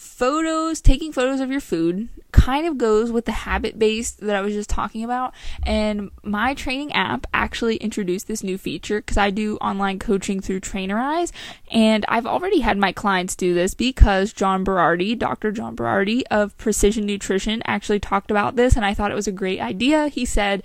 photos, 0.00 0.80
taking 0.80 1.12
photos 1.12 1.40
of 1.40 1.50
your 1.50 1.60
food 1.60 2.08
kind 2.32 2.66
of 2.66 2.78
goes 2.78 3.12
with 3.12 3.26
the 3.26 3.32
habit 3.32 3.78
based 3.78 4.20
that 4.20 4.34
I 4.34 4.40
was 4.40 4.54
just 4.54 4.70
talking 4.70 5.04
about. 5.04 5.34
And 5.62 6.10
my 6.22 6.54
training 6.54 6.94
app 6.94 7.26
actually 7.34 7.76
introduced 7.76 8.26
this 8.26 8.42
new 8.42 8.56
feature 8.56 9.02
because 9.02 9.18
I 9.18 9.28
do 9.28 9.58
online 9.58 9.98
coaching 9.98 10.40
through 10.40 10.60
Trainerize. 10.60 11.32
And 11.70 12.06
I've 12.08 12.26
already 12.26 12.60
had 12.60 12.78
my 12.78 12.92
clients 12.92 13.36
do 13.36 13.52
this 13.52 13.74
because 13.74 14.32
John 14.32 14.64
Berardi, 14.64 15.18
Dr. 15.18 15.52
John 15.52 15.76
Berardi 15.76 16.22
of 16.30 16.56
Precision 16.56 17.04
Nutrition, 17.04 17.62
actually 17.66 18.00
talked 18.00 18.30
about 18.30 18.56
this. 18.56 18.76
And 18.76 18.86
I 18.86 18.94
thought 18.94 19.10
it 19.10 19.16
was 19.16 19.28
a 19.28 19.32
great 19.32 19.60
idea. 19.60 20.08
He 20.08 20.24
said 20.24 20.62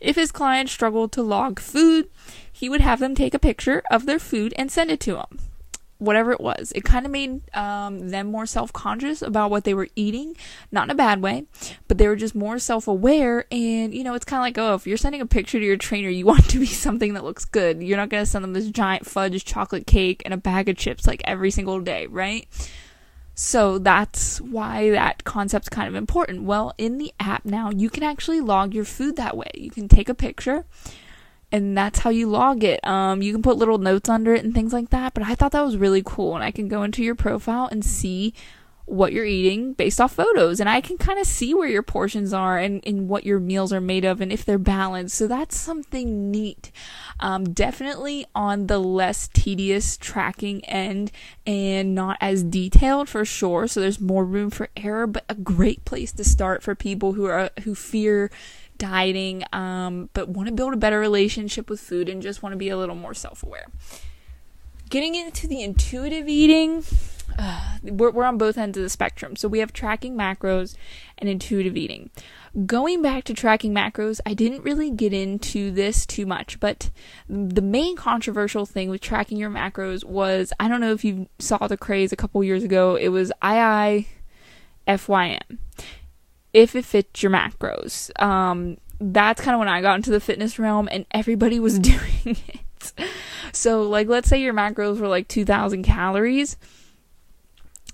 if 0.00 0.16
his 0.16 0.32
clients 0.32 0.72
struggled 0.72 1.12
to 1.12 1.22
log 1.22 1.60
food, 1.60 2.08
he 2.50 2.70
would 2.70 2.80
have 2.80 3.00
them 3.00 3.14
take 3.14 3.34
a 3.34 3.38
picture 3.38 3.82
of 3.90 4.06
their 4.06 4.18
food 4.18 4.54
and 4.56 4.72
send 4.72 4.90
it 4.90 5.00
to 5.00 5.16
him 5.16 5.38
whatever 5.98 6.32
it 6.32 6.40
was. 6.40 6.72
It 6.74 6.84
kind 6.84 7.04
of 7.04 7.12
made 7.12 7.42
um, 7.54 8.10
them 8.10 8.28
more 8.28 8.46
self 8.46 8.72
conscious 8.72 9.22
about 9.22 9.50
what 9.50 9.64
they 9.64 9.74
were 9.74 9.88
eating, 9.96 10.36
not 10.72 10.84
in 10.84 10.90
a 10.90 10.94
bad 10.94 11.22
way, 11.22 11.44
but 11.86 11.98
they 11.98 12.08
were 12.08 12.16
just 12.16 12.34
more 12.34 12.58
self 12.58 12.88
aware. 12.88 13.46
And, 13.50 13.94
you 13.94 14.04
know, 14.04 14.14
it's 14.14 14.24
kind 14.24 14.40
of 14.40 14.44
like, 14.44 14.58
oh, 14.58 14.74
if 14.74 14.86
you're 14.86 14.96
sending 14.96 15.20
a 15.20 15.26
picture 15.26 15.58
to 15.58 15.64
your 15.64 15.76
trainer, 15.76 16.08
you 16.08 16.26
want 16.26 16.48
to 16.50 16.58
be 16.58 16.66
something 16.66 17.14
that 17.14 17.24
looks 17.24 17.44
good. 17.44 17.82
You're 17.82 17.96
not 17.96 18.08
going 18.08 18.22
to 18.22 18.30
send 18.30 18.44
them 18.44 18.52
this 18.52 18.68
giant 18.68 19.06
fudge 19.06 19.44
chocolate 19.44 19.86
cake 19.86 20.22
and 20.24 20.32
a 20.32 20.38
bag 20.38 20.68
of 20.68 20.76
chips 20.76 21.06
like 21.06 21.22
every 21.24 21.50
single 21.50 21.80
day, 21.80 22.06
right? 22.06 22.46
So 23.34 23.78
that's 23.78 24.40
why 24.40 24.90
that 24.90 25.22
concept's 25.22 25.68
kind 25.68 25.86
of 25.86 25.94
important. 25.94 26.42
Well, 26.42 26.74
in 26.76 26.98
the 26.98 27.12
app 27.20 27.44
now, 27.44 27.70
you 27.70 27.88
can 27.88 28.02
actually 28.02 28.40
log 28.40 28.74
your 28.74 28.84
food 28.84 29.14
that 29.14 29.36
way. 29.36 29.50
You 29.54 29.70
can 29.70 29.86
take 29.86 30.08
a 30.08 30.14
picture 30.14 30.64
and 31.50 31.76
that's 31.76 32.00
how 32.00 32.10
you 32.10 32.28
log 32.28 32.64
it. 32.64 32.84
Um, 32.86 33.22
you 33.22 33.32
can 33.32 33.42
put 33.42 33.56
little 33.56 33.78
notes 33.78 34.08
under 34.08 34.34
it 34.34 34.44
and 34.44 34.54
things 34.54 34.72
like 34.72 34.90
that. 34.90 35.14
But 35.14 35.24
I 35.24 35.34
thought 35.34 35.52
that 35.52 35.64
was 35.64 35.76
really 35.76 36.02
cool, 36.04 36.34
and 36.34 36.44
I 36.44 36.50
can 36.50 36.68
go 36.68 36.82
into 36.82 37.02
your 37.02 37.14
profile 37.14 37.68
and 37.70 37.84
see 37.84 38.34
what 38.84 39.12
you're 39.12 39.26
eating 39.26 39.74
based 39.74 40.00
off 40.00 40.14
photos, 40.14 40.60
and 40.60 40.68
I 40.68 40.80
can 40.80 40.96
kind 40.96 41.18
of 41.18 41.26
see 41.26 41.52
where 41.52 41.68
your 41.68 41.82
portions 41.82 42.32
are 42.32 42.56
and, 42.56 42.82
and 42.86 43.06
what 43.06 43.26
your 43.26 43.38
meals 43.38 43.70
are 43.70 43.82
made 43.82 44.06
of, 44.06 44.22
and 44.22 44.32
if 44.32 44.46
they're 44.46 44.56
balanced. 44.58 45.14
So 45.14 45.26
that's 45.26 45.58
something 45.58 46.30
neat. 46.30 46.72
Um, 47.20 47.52
definitely 47.52 48.24
on 48.34 48.66
the 48.66 48.78
less 48.78 49.28
tedious 49.34 49.98
tracking 49.98 50.64
end 50.64 51.12
and 51.46 51.94
not 51.94 52.16
as 52.22 52.42
detailed 52.42 53.10
for 53.10 53.26
sure. 53.26 53.66
So 53.66 53.80
there's 53.80 54.00
more 54.00 54.24
room 54.24 54.48
for 54.48 54.70
error, 54.74 55.06
but 55.06 55.26
a 55.28 55.34
great 55.34 55.84
place 55.84 56.12
to 56.12 56.24
start 56.24 56.62
for 56.62 56.74
people 56.74 57.12
who 57.12 57.26
are 57.26 57.50
who 57.64 57.74
fear 57.74 58.30
dieting, 58.78 59.44
um, 59.52 60.08
but 60.14 60.28
want 60.28 60.48
to 60.48 60.54
build 60.54 60.72
a 60.72 60.76
better 60.76 60.98
relationship 60.98 61.68
with 61.68 61.80
food 61.80 62.08
and 62.08 62.22
just 62.22 62.42
want 62.42 62.52
to 62.52 62.56
be 62.56 62.68
a 62.68 62.76
little 62.76 62.94
more 62.94 63.14
self 63.14 63.42
aware. 63.42 63.66
Getting 64.88 65.14
into 65.14 65.46
the 65.46 65.62
intuitive 65.62 66.28
eating, 66.28 66.82
uh, 67.38 67.76
we're, 67.82 68.10
we're 68.10 68.24
on 68.24 68.38
both 68.38 68.56
ends 68.56 68.78
of 68.78 68.82
the 68.82 68.88
spectrum. 68.88 69.36
So 69.36 69.46
we 69.48 69.58
have 69.58 69.72
tracking 69.72 70.16
macros 70.16 70.74
and 71.18 71.28
intuitive 71.28 71.76
eating. 71.76 72.10
Going 72.64 73.02
back 73.02 73.24
to 73.24 73.34
tracking 73.34 73.74
macros, 73.74 74.20
I 74.24 74.32
didn't 74.32 74.62
really 74.62 74.90
get 74.90 75.12
into 75.12 75.70
this 75.70 76.06
too 76.06 76.24
much, 76.24 76.58
but 76.58 76.90
the 77.28 77.60
main 77.60 77.94
controversial 77.96 78.64
thing 78.64 78.88
with 78.88 79.02
tracking 79.02 79.36
your 79.36 79.50
macros 79.50 80.04
was 80.04 80.52
I 80.58 80.68
don't 80.68 80.80
know 80.80 80.92
if 80.92 81.04
you 81.04 81.28
saw 81.38 81.68
the 81.68 81.76
craze 81.76 82.12
a 82.12 82.16
couple 82.16 82.42
years 82.42 82.64
ago, 82.64 82.96
it 82.96 83.08
was 83.08 83.30
IIFYM 83.42 84.06
if 86.52 86.74
it 86.74 86.84
fits 86.84 87.22
your 87.22 87.32
macros. 87.32 88.10
Um, 88.22 88.78
that's 89.00 89.40
kind 89.40 89.54
of 89.54 89.58
when 89.60 89.68
I 89.68 89.80
got 89.80 89.96
into 89.96 90.10
the 90.10 90.20
fitness 90.20 90.58
realm 90.58 90.88
and 90.90 91.06
everybody 91.10 91.60
was 91.60 91.78
doing 91.78 92.00
it. 92.24 92.92
so, 93.52 93.82
like, 93.82 94.08
let's 94.08 94.28
say 94.28 94.40
your 94.40 94.54
macros 94.54 94.98
were 94.98 95.08
like 95.08 95.28
2,000 95.28 95.82
calories 95.82 96.56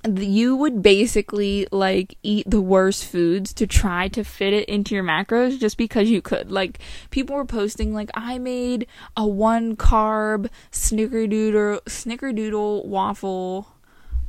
you 0.07 0.55
would 0.57 0.83
basically 0.83 1.67
like 1.71 2.17
eat 2.23 2.49
the 2.49 2.61
worst 2.61 3.07
foods 3.07 3.53
to 3.55 3.67
try 3.67 4.09
to 4.09 4.23
fit 4.23 4.53
it 4.53 4.69
into 4.69 4.95
your 4.95 5.05
macros 5.05 5.59
just 5.59 5.79
because 5.79 6.11
you 6.11 6.21
could. 6.21 6.51
Like 6.51 6.79
people 7.11 7.37
were 7.37 7.45
posting 7.45 7.95
like 7.95 8.11
I 8.15 8.39
made 8.39 8.87
a 9.17 9.27
one 9.27 9.77
carb 9.77 10.49
snickerdoodle 10.71 11.81
snickerdoodle 11.85 12.85
waffle 12.85 13.69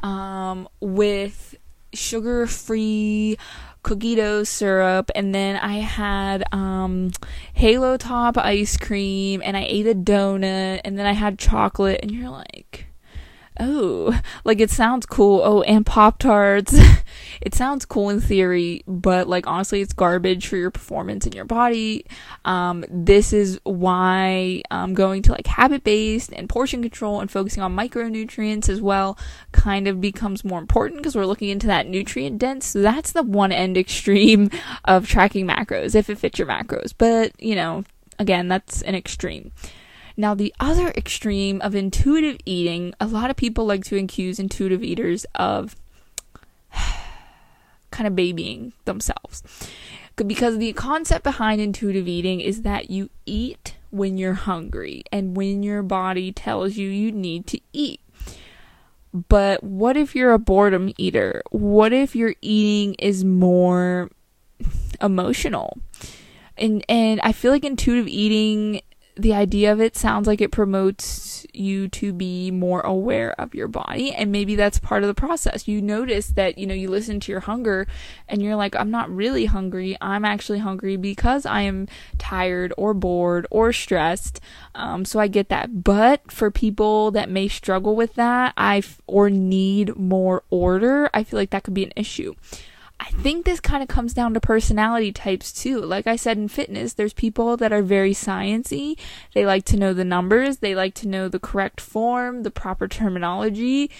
um 0.01 0.67
with 0.79 1.55
sugar 1.93 2.47
free 2.47 3.37
cookie 3.85 4.15
dough 4.15 4.43
syrup 4.43 5.11
and 5.13 5.33
then 5.35 5.57
I 5.57 5.75
had 5.75 6.43
um 6.51 7.11
halo 7.53 7.97
top 7.97 8.35
ice 8.35 8.77
cream 8.77 9.43
and 9.45 9.55
I 9.55 9.61
ate 9.61 9.85
a 9.85 9.93
donut 9.93 10.81
and 10.83 10.97
then 10.97 11.05
I 11.05 11.11
had 11.11 11.37
chocolate 11.37 11.99
and 12.01 12.09
you're 12.09 12.31
like 12.31 12.87
oh, 13.59 14.19
like 14.43 14.59
it 14.59 14.69
sounds 14.69 15.05
cool. 15.05 15.41
Oh, 15.43 15.61
and 15.61 15.85
Pop 15.85 16.19
Tarts. 16.19 16.75
it 17.41 17.55
sounds 17.55 17.85
cool 17.85 18.09
in 18.09 18.19
theory, 18.19 18.83
but 18.87 19.27
like 19.27 19.47
honestly, 19.47 19.81
it's 19.81 19.93
garbage 19.93 20.47
for 20.47 20.57
your 20.57 20.71
performance 20.71 21.25
in 21.25 21.33
your 21.33 21.45
body. 21.45 22.05
Um, 22.43 22.85
this 22.89 23.33
is 23.33 23.59
why 23.63 24.61
I'm 24.71 24.93
going 24.93 25.21
to 25.23 25.31
like 25.31 25.47
habit 25.47 25.83
based 25.83 26.31
and 26.33 26.49
portion 26.49 26.81
control 26.81 27.21
and 27.21 27.29
focusing 27.29 27.63
on 27.63 27.75
micronutrients 27.75 28.69
as 28.69 28.81
well 28.81 29.17
kind 29.51 29.87
of 29.87 30.01
becomes 30.01 30.43
more 30.43 30.59
important 30.59 30.99
because 30.99 31.15
we're 31.15 31.25
looking 31.25 31.49
into 31.49 31.67
that 31.67 31.87
nutrient 31.87 32.39
dense. 32.39 32.67
So 32.67 32.81
that's 32.81 33.11
the 33.11 33.23
one 33.23 33.51
end 33.51 33.77
extreme 33.77 34.49
of 34.85 35.07
tracking 35.07 35.47
macros 35.47 35.95
if 35.95 36.09
it 36.09 36.17
fits 36.17 36.39
your 36.39 36.47
macros. 36.47 36.93
But 36.97 37.41
you 37.41 37.55
know, 37.55 37.83
again, 38.19 38.47
that's 38.47 38.81
an 38.81 38.95
extreme. 38.95 39.51
Now, 40.17 40.33
the 40.33 40.53
other 40.59 40.89
extreme 40.89 41.61
of 41.61 41.75
intuitive 41.75 42.37
eating, 42.45 42.93
a 42.99 43.07
lot 43.07 43.29
of 43.29 43.35
people 43.35 43.65
like 43.65 43.83
to 43.85 43.97
accuse 43.97 44.39
intuitive 44.39 44.83
eaters 44.83 45.25
of 45.35 45.75
kind 47.91 48.07
of 48.07 48.15
babying 48.15 48.73
themselves. 48.85 49.43
Because 50.15 50.57
the 50.57 50.71
concept 50.73 51.23
behind 51.25 51.59
intuitive 51.59 52.07
eating 52.07 52.39
is 52.39 52.61
that 52.61 52.89
you 52.89 53.09
eat 53.25 53.75
when 53.89 54.17
you're 54.17 54.33
hungry 54.33 55.03
and 55.11 55.35
when 55.35 55.61
your 55.61 55.83
body 55.83 56.31
tells 56.31 56.77
you 56.77 56.87
you 56.87 57.11
need 57.11 57.47
to 57.47 57.59
eat. 57.73 57.99
But 59.13 59.63
what 59.63 59.95
if 59.95 60.15
you're 60.15 60.33
a 60.33 60.39
boredom 60.39 60.93
eater? 60.97 61.41
What 61.51 61.93
if 61.93 62.15
your 62.15 62.35
eating 62.41 62.95
is 62.95 63.23
more 63.23 64.09
emotional? 65.01 65.77
And 66.57 66.83
and 66.87 67.21
I 67.21 67.31
feel 67.31 67.51
like 67.51 67.63
intuitive 67.63 68.07
eating 68.07 68.81
the 69.17 69.33
idea 69.33 69.71
of 69.71 69.79
it 69.79 69.95
sounds 69.95 70.27
like 70.27 70.41
it 70.41 70.51
promotes 70.51 71.45
you 71.53 71.87
to 71.87 72.11
be 72.11 72.51
more 72.51 72.81
aware 72.81 73.33
of 73.39 73.55
your 73.55 73.69
body 73.69 74.13
and 74.13 74.31
maybe 74.31 74.55
that's 74.55 74.77
part 74.77 75.03
of 75.03 75.07
the 75.07 75.13
process. 75.13 75.67
You 75.67 75.81
notice 75.81 76.27
that 76.27 76.57
you 76.57 76.67
know 76.67 76.73
you 76.73 76.89
listen 76.89 77.19
to 77.21 77.31
your 77.31 77.41
hunger 77.41 77.87
and 78.27 78.41
you're 78.41 78.55
like 78.55 78.75
i'm 78.75 78.91
not 78.91 79.09
really 79.09 79.45
hungry. 79.45 79.97
I'm 80.01 80.25
actually 80.25 80.59
hungry 80.59 80.97
because 80.97 81.45
i 81.45 81.61
am 81.61 81.87
tired 82.17 82.73
or 82.77 82.93
bored 82.93 83.47
or 83.49 83.71
stressed. 83.71 84.41
Um, 84.73 85.05
so 85.05 85.19
i 85.19 85.27
get 85.27 85.49
that. 85.49 85.83
But 85.83 86.31
for 86.31 86.51
people 86.51 87.11
that 87.11 87.29
may 87.29 87.47
struggle 87.47 87.95
with 87.95 88.15
that 88.15 88.53
i 88.57 88.81
or 89.07 89.29
need 89.29 89.95
more 89.95 90.43
order 90.49 91.09
i 91.13 91.23
feel 91.23 91.39
like 91.39 91.51
that 91.51 91.63
could 91.63 91.73
be 91.73 91.83
an 91.83 91.93
issue 91.95 92.33
I 92.99 93.09
think 93.11 93.45
this 93.45 93.59
kind 93.59 93.83
of 93.83 93.89
comes 93.89 94.13
down 94.13 94.33
to 94.33 94.39
personality 94.39 95.11
types 95.11 95.51
too. 95.51 95.79
Like 95.81 96.07
I 96.07 96.15
said 96.15 96.37
in 96.37 96.47
fitness, 96.47 96.93
there's 96.93 97.13
people 97.13 97.57
that 97.57 97.73
are 97.73 97.81
very 97.81 98.13
sciency. 98.13 98.97
They 99.33 99.45
like 99.45 99.65
to 99.65 99.77
know 99.77 99.93
the 99.93 100.05
numbers, 100.05 100.57
they 100.57 100.75
like 100.75 100.93
to 100.95 101.07
know 101.07 101.27
the 101.27 101.39
correct 101.39 101.81
form, 101.81 102.43
the 102.43 102.51
proper 102.51 102.87
terminology. 102.87 103.91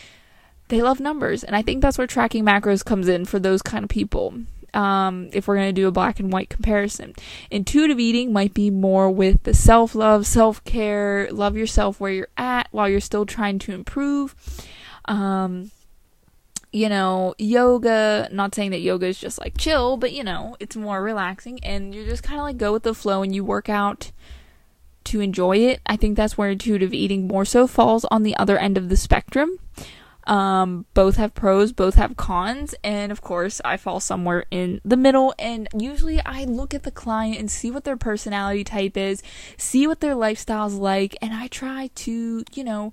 They 0.69 0.81
love 0.81 0.99
numbers, 0.99 1.43
and 1.43 1.55
I 1.55 1.61
think 1.61 1.81
that's 1.81 1.97
where 1.97 2.07
tracking 2.07 2.43
macros 2.43 2.83
comes 2.83 3.07
in 3.07 3.25
for 3.25 3.37
those 3.37 3.61
kind 3.61 3.83
of 3.83 3.89
people. 3.89 4.33
Um, 4.73 5.29
if 5.31 5.47
we're 5.47 5.55
going 5.55 5.69
to 5.73 5.81
do 5.81 5.87
a 5.87 5.91
black 5.91 6.19
and 6.19 6.33
white 6.33 6.49
comparison, 6.49 7.13
intuitive 7.51 7.99
eating 7.99 8.33
might 8.33 8.53
be 8.53 8.69
more 8.69 9.09
with 9.09 9.43
the 9.43 9.53
self 9.53 9.93
love, 9.93 10.25
self 10.25 10.63
care, 10.63 11.29
love 11.31 11.55
yourself 11.55 11.99
where 11.99 12.11
you're 12.11 12.27
at 12.35 12.67
while 12.71 12.89
you're 12.89 12.99
still 12.99 13.25
trying 13.25 13.59
to 13.59 13.73
improve. 13.73 14.35
Um, 15.05 15.71
you 16.75 16.89
know, 16.89 17.33
yoga, 17.37 18.27
not 18.33 18.53
saying 18.53 18.71
that 18.71 18.81
yoga 18.81 19.05
is 19.05 19.17
just 19.17 19.39
like 19.39 19.57
chill, 19.57 19.95
but 19.95 20.11
you 20.11 20.25
know, 20.25 20.57
it's 20.59 20.75
more 20.75 21.01
relaxing 21.01 21.57
and 21.63 21.95
you 21.95 22.03
just 22.03 22.21
kind 22.21 22.37
of 22.37 22.43
like 22.43 22.57
go 22.57 22.73
with 22.73 22.83
the 22.83 22.93
flow 22.93 23.23
and 23.23 23.33
you 23.33 23.45
work 23.45 23.69
out 23.69 24.11
to 25.05 25.21
enjoy 25.21 25.55
it. 25.55 25.79
I 25.85 25.95
think 25.95 26.17
that's 26.17 26.37
where 26.37 26.49
intuitive 26.49 26.93
eating 26.93 27.29
more 27.29 27.45
so 27.45 27.65
falls 27.65 28.03
on 28.11 28.23
the 28.23 28.35
other 28.35 28.57
end 28.57 28.77
of 28.77 28.89
the 28.89 28.97
spectrum. 28.97 29.57
Um, 30.27 30.85
both 30.93 31.15
have 31.15 31.33
pros, 31.33 31.71
both 31.71 31.95
have 31.95 32.17
cons, 32.17 32.73
and 32.83 33.11
of 33.11 33.21
course, 33.21 33.61
I 33.63 33.77
fall 33.77 33.99
somewhere 33.99 34.45
in 34.49 34.81
the 34.83 34.97
middle. 34.97 35.35
And 35.37 35.67
usually, 35.77 36.19
I 36.25 36.45
look 36.45 36.73
at 36.73 36.81
the 36.81 36.89
client 36.89 37.37
and 37.37 37.49
see 37.49 37.69
what 37.69 37.83
their 37.83 37.95
personality 37.95 38.63
type 38.63 38.97
is, 38.97 39.21
see 39.55 39.85
what 39.85 39.99
their 39.99 40.15
lifestyle's 40.15 40.73
like, 40.73 41.15
and 41.21 41.31
I 41.31 41.45
try 41.45 41.91
to, 41.93 42.43
you 42.53 42.63
know, 42.63 42.91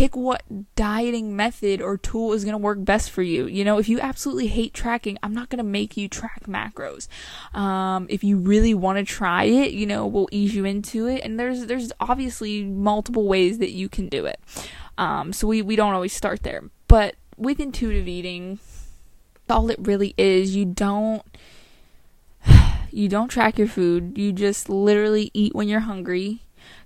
pick 0.00 0.16
what 0.16 0.42
dieting 0.76 1.36
method 1.36 1.82
or 1.82 1.98
tool 1.98 2.32
is 2.32 2.42
going 2.42 2.54
to 2.54 2.58
work 2.58 2.82
best 2.82 3.10
for 3.10 3.20
you. 3.20 3.46
You 3.46 3.66
know, 3.66 3.76
if 3.76 3.86
you 3.86 4.00
absolutely 4.00 4.46
hate 4.46 4.72
tracking, 4.72 5.18
I'm 5.22 5.34
not 5.34 5.50
going 5.50 5.58
to 5.58 5.62
make 5.62 5.94
you 5.94 6.08
track 6.08 6.44
macros. 6.46 7.06
Um, 7.54 8.06
if 8.08 8.24
you 8.24 8.38
really 8.38 8.72
want 8.72 8.96
to 8.96 9.04
try 9.04 9.44
it, 9.44 9.72
you 9.72 9.84
know, 9.84 10.06
we'll 10.06 10.30
ease 10.32 10.54
you 10.54 10.64
into 10.64 11.06
it. 11.06 11.22
And 11.22 11.38
there's, 11.38 11.66
there's 11.66 11.92
obviously 12.00 12.64
multiple 12.64 13.28
ways 13.28 13.58
that 13.58 13.72
you 13.72 13.90
can 13.90 14.08
do 14.08 14.24
it. 14.24 14.40
Um, 14.96 15.34
so 15.34 15.46
we, 15.46 15.60
we 15.60 15.76
don't 15.76 15.92
always 15.92 16.14
start 16.14 16.44
there. 16.44 16.62
But 16.88 17.16
with 17.36 17.60
intuitive 17.60 18.08
eating, 18.08 18.58
all 19.50 19.68
it 19.68 19.78
really 19.80 20.14
is, 20.16 20.56
you 20.56 20.64
don't, 20.64 21.22
you 22.90 23.10
don't 23.10 23.28
track 23.28 23.58
your 23.58 23.68
food. 23.68 24.16
You 24.16 24.32
just 24.32 24.70
literally 24.70 25.30
eat 25.34 25.54
when 25.54 25.68
you're 25.68 25.80
hungry 25.80 26.40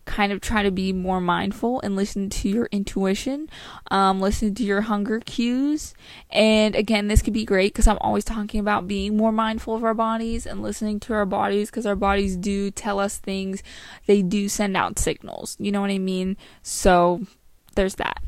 kind 0.04 0.32
of 0.32 0.40
try 0.40 0.62
to 0.62 0.70
be 0.70 0.92
more 0.92 1.20
mindful 1.20 1.80
and 1.80 1.96
listen 1.96 2.30
to 2.30 2.48
your 2.48 2.68
intuition, 2.70 3.48
um, 3.90 4.20
listen 4.20 4.54
to 4.54 4.62
your 4.62 4.82
hunger 4.82 5.20
cues. 5.20 5.94
And 6.30 6.74
again, 6.74 7.08
this 7.08 7.22
could 7.22 7.32
be 7.32 7.44
great 7.44 7.72
because 7.72 7.86
I'm 7.86 7.98
always 8.00 8.24
talking 8.24 8.60
about 8.60 8.86
being 8.86 9.16
more 9.16 9.32
mindful 9.32 9.74
of 9.74 9.84
our 9.84 9.94
bodies 9.94 10.46
and 10.46 10.62
listening 10.62 11.00
to 11.00 11.14
our 11.14 11.26
bodies 11.26 11.70
because 11.70 11.86
our 11.86 11.96
bodies 11.96 12.36
do 12.36 12.70
tell 12.70 12.98
us 12.98 13.18
things, 13.18 13.62
they 14.06 14.22
do 14.22 14.48
send 14.48 14.76
out 14.76 14.98
signals. 14.98 15.56
You 15.58 15.72
know 15.72 15.80
what 15.80 15.90
I 15.90 15.98
mean? 15.98 16.36
So 16.62 17.22
there's 17.74 17.96
that. 17.96 18.22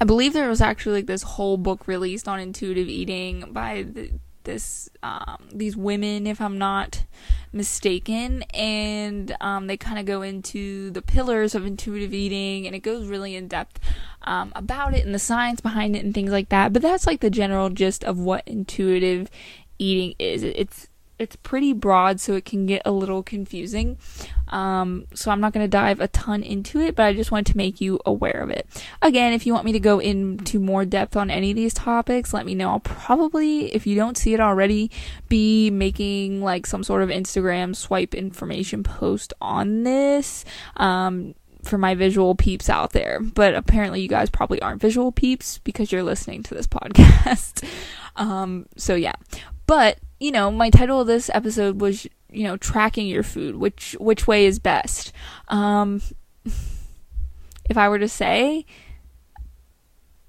I 0.00 0.04
believe 0.04 0.32
there 0.32 0.48
was 0.48 0.60
actually 0.60 0.96
like 0.96 1.06
this 1.06 1.22
whole 1.22 1.56
book 1.56 1.86
released 1.86 2.26
on 2.26 2.40
intuitive 2.40 2.88
eating 2.88 3.52
by 3.52 3.84
the, 3.88 4.10
this 4.44 4.90
um, 5.02 5.48
these 5.52 5.76
women, 5.76 6.26
if 6.26 6.40
I'm 6.40 6.58
not 6.58 7.01
mistaken, 7.52 8.42
and 8.54 9.34
um, 9.40 9.66
they 9.66 9.76
kind 9.76 9.98
of 9.98 10.06
go 10.06 10.22
into 10.22 10.90
the 10.90 11.02
pillars 11.02 11.54
of 11.54 11.66
intuitive 11.66 12.14
eating, 12.14 12.66
and 12.66 12.74
it 12.74 12.80
goes 12.80 13.06
really 13.06 13.36
in 13.36 13.48
depth 13.48 13.78
um, 14.22 14.52
about 14.54 14.94
it 14.94 15.04
and 15.04 15.14
the 15.14 15.18
science 15.18 15.60
behind 15.60 15.96
it 15.96 16.04
and 16.04 16.14
things 16.14 16.30
like 16.30 16.48
that. 16.50 16.72
But 16.72 16.82
that's 16.82 17.06
like 17.06 17.20
the 17.20 17.30
general 17.30 17.70
gist 17.70 18.04
of 18.04 18.18
what 18.18 18.46
intuitive 18.46 19.30
eating 19.78 20.14
is. 20.18 20.42
It's 20.42 20.88
it's 21.18 21.36
pretty 21.36 21.72
broad, 21.72 22.20
so 22.20 22.34
it 22.34 22.44
can 22.44 22.66
get 22.66 22.82
a 22.84 22.90
little 22.90 23.22
confusing. 23.22 23.98
Um, 24.48 25.06
so 25.14 25.30
I'm 25.30 25.40
not 25.40 25.52
going 25.52 25.64
to 25.64 25.68
dive 25.70 26.00
a 26.00 26.08
ton 26.08 26.42
into 26.42 26.80
it, 26.80 26.94
but 26.94 27.04
I 27.04 27.14
just 27.14 27.30
wanted 27.30 27.52
to 27.52 27.56
make 27.56 27.80
you 27.80 28.00
aware 28.04 28.40
of 28.40 28.50
it. 28.50 28.66
Again, 29.00 29.32
if 29.32 29.46
you 29.46 29.54
want 29.54 29.64
me 29.64 29.72
to 29.72 29.80
go 29.80 29.98
into 29.98 30.58
more 30.58 30.84
depth 30.84 31.16
on 31.16 31.30
any 31.30 31.50
of 31.50 31.56
these 31.56 31.74
topics, 31.74 32.34
let 32.34 32.44
me 32.44 32.54
know. 32.54 32.70
I'll 32.70 32.80
probably, 32.80 33.74
if 33.74 33.86
you 33.86 33.94
don't 33.94 34.18
see 34.18 34.34
it 34.34 34.40
already, 34.40 34.90
be 35.28 35.70
making 35.70 36.42
like 36.42 36.66
some 36.66 36.84
sort 36.84 37.02
of 37.02 37.08
Instagram 37.08 37.74
swipe 37.74 38.14
information 38.14 38.82
post 38.82 39.32
on 39.40 39.84
this. 39.84 40.44
Um, 40.76 41.34
for 41.62 41.78
my 41.78 41.94
visual 41.94 42.34
peeps 42.34 42.68
out 42.68 42.90
there, 42.90 43.20
but 43.20 43.54
apparently 43.54 44.00
you 44.00 44.08
guys 44.08 44.28
probably 44.28 44.60
aren't 44.60 44.80
visual 44.80 45.12
peeps 45.12 45.58
because 45.58 45.92
you're 45.92 46.02
listening 46.02 46.42
to 46.42 46.54
this 46.54 46.66
podcast. 46.68 47.64
um, 48.16 48.66
so 48.76 48.96
yeah, 48.96 49.14
but 49.66 49.98
you 50.22 50.30
know, 50.30 50.52
my 50.52 50.70
title 50.70 51.00
of 51.00 51.08
this 51.08 51.28
episode 51.34 51.80
was, 51.80 52.06
you 52.30 52.44
know, 52.44 52.56
tracking 52.56 53.08
your 53.08 53.24
food, 53.24 53.56
which 53.56 53.96
which 53.98 54.26
way 54.28 54.46
is 54.46 54.60
best. 54.60 55.12
Um 55.48 56.00
if 57.68 57.76
I 57.76 57.88
were 57.88 57.98
to 57.98 58.08
say 58.08 58.64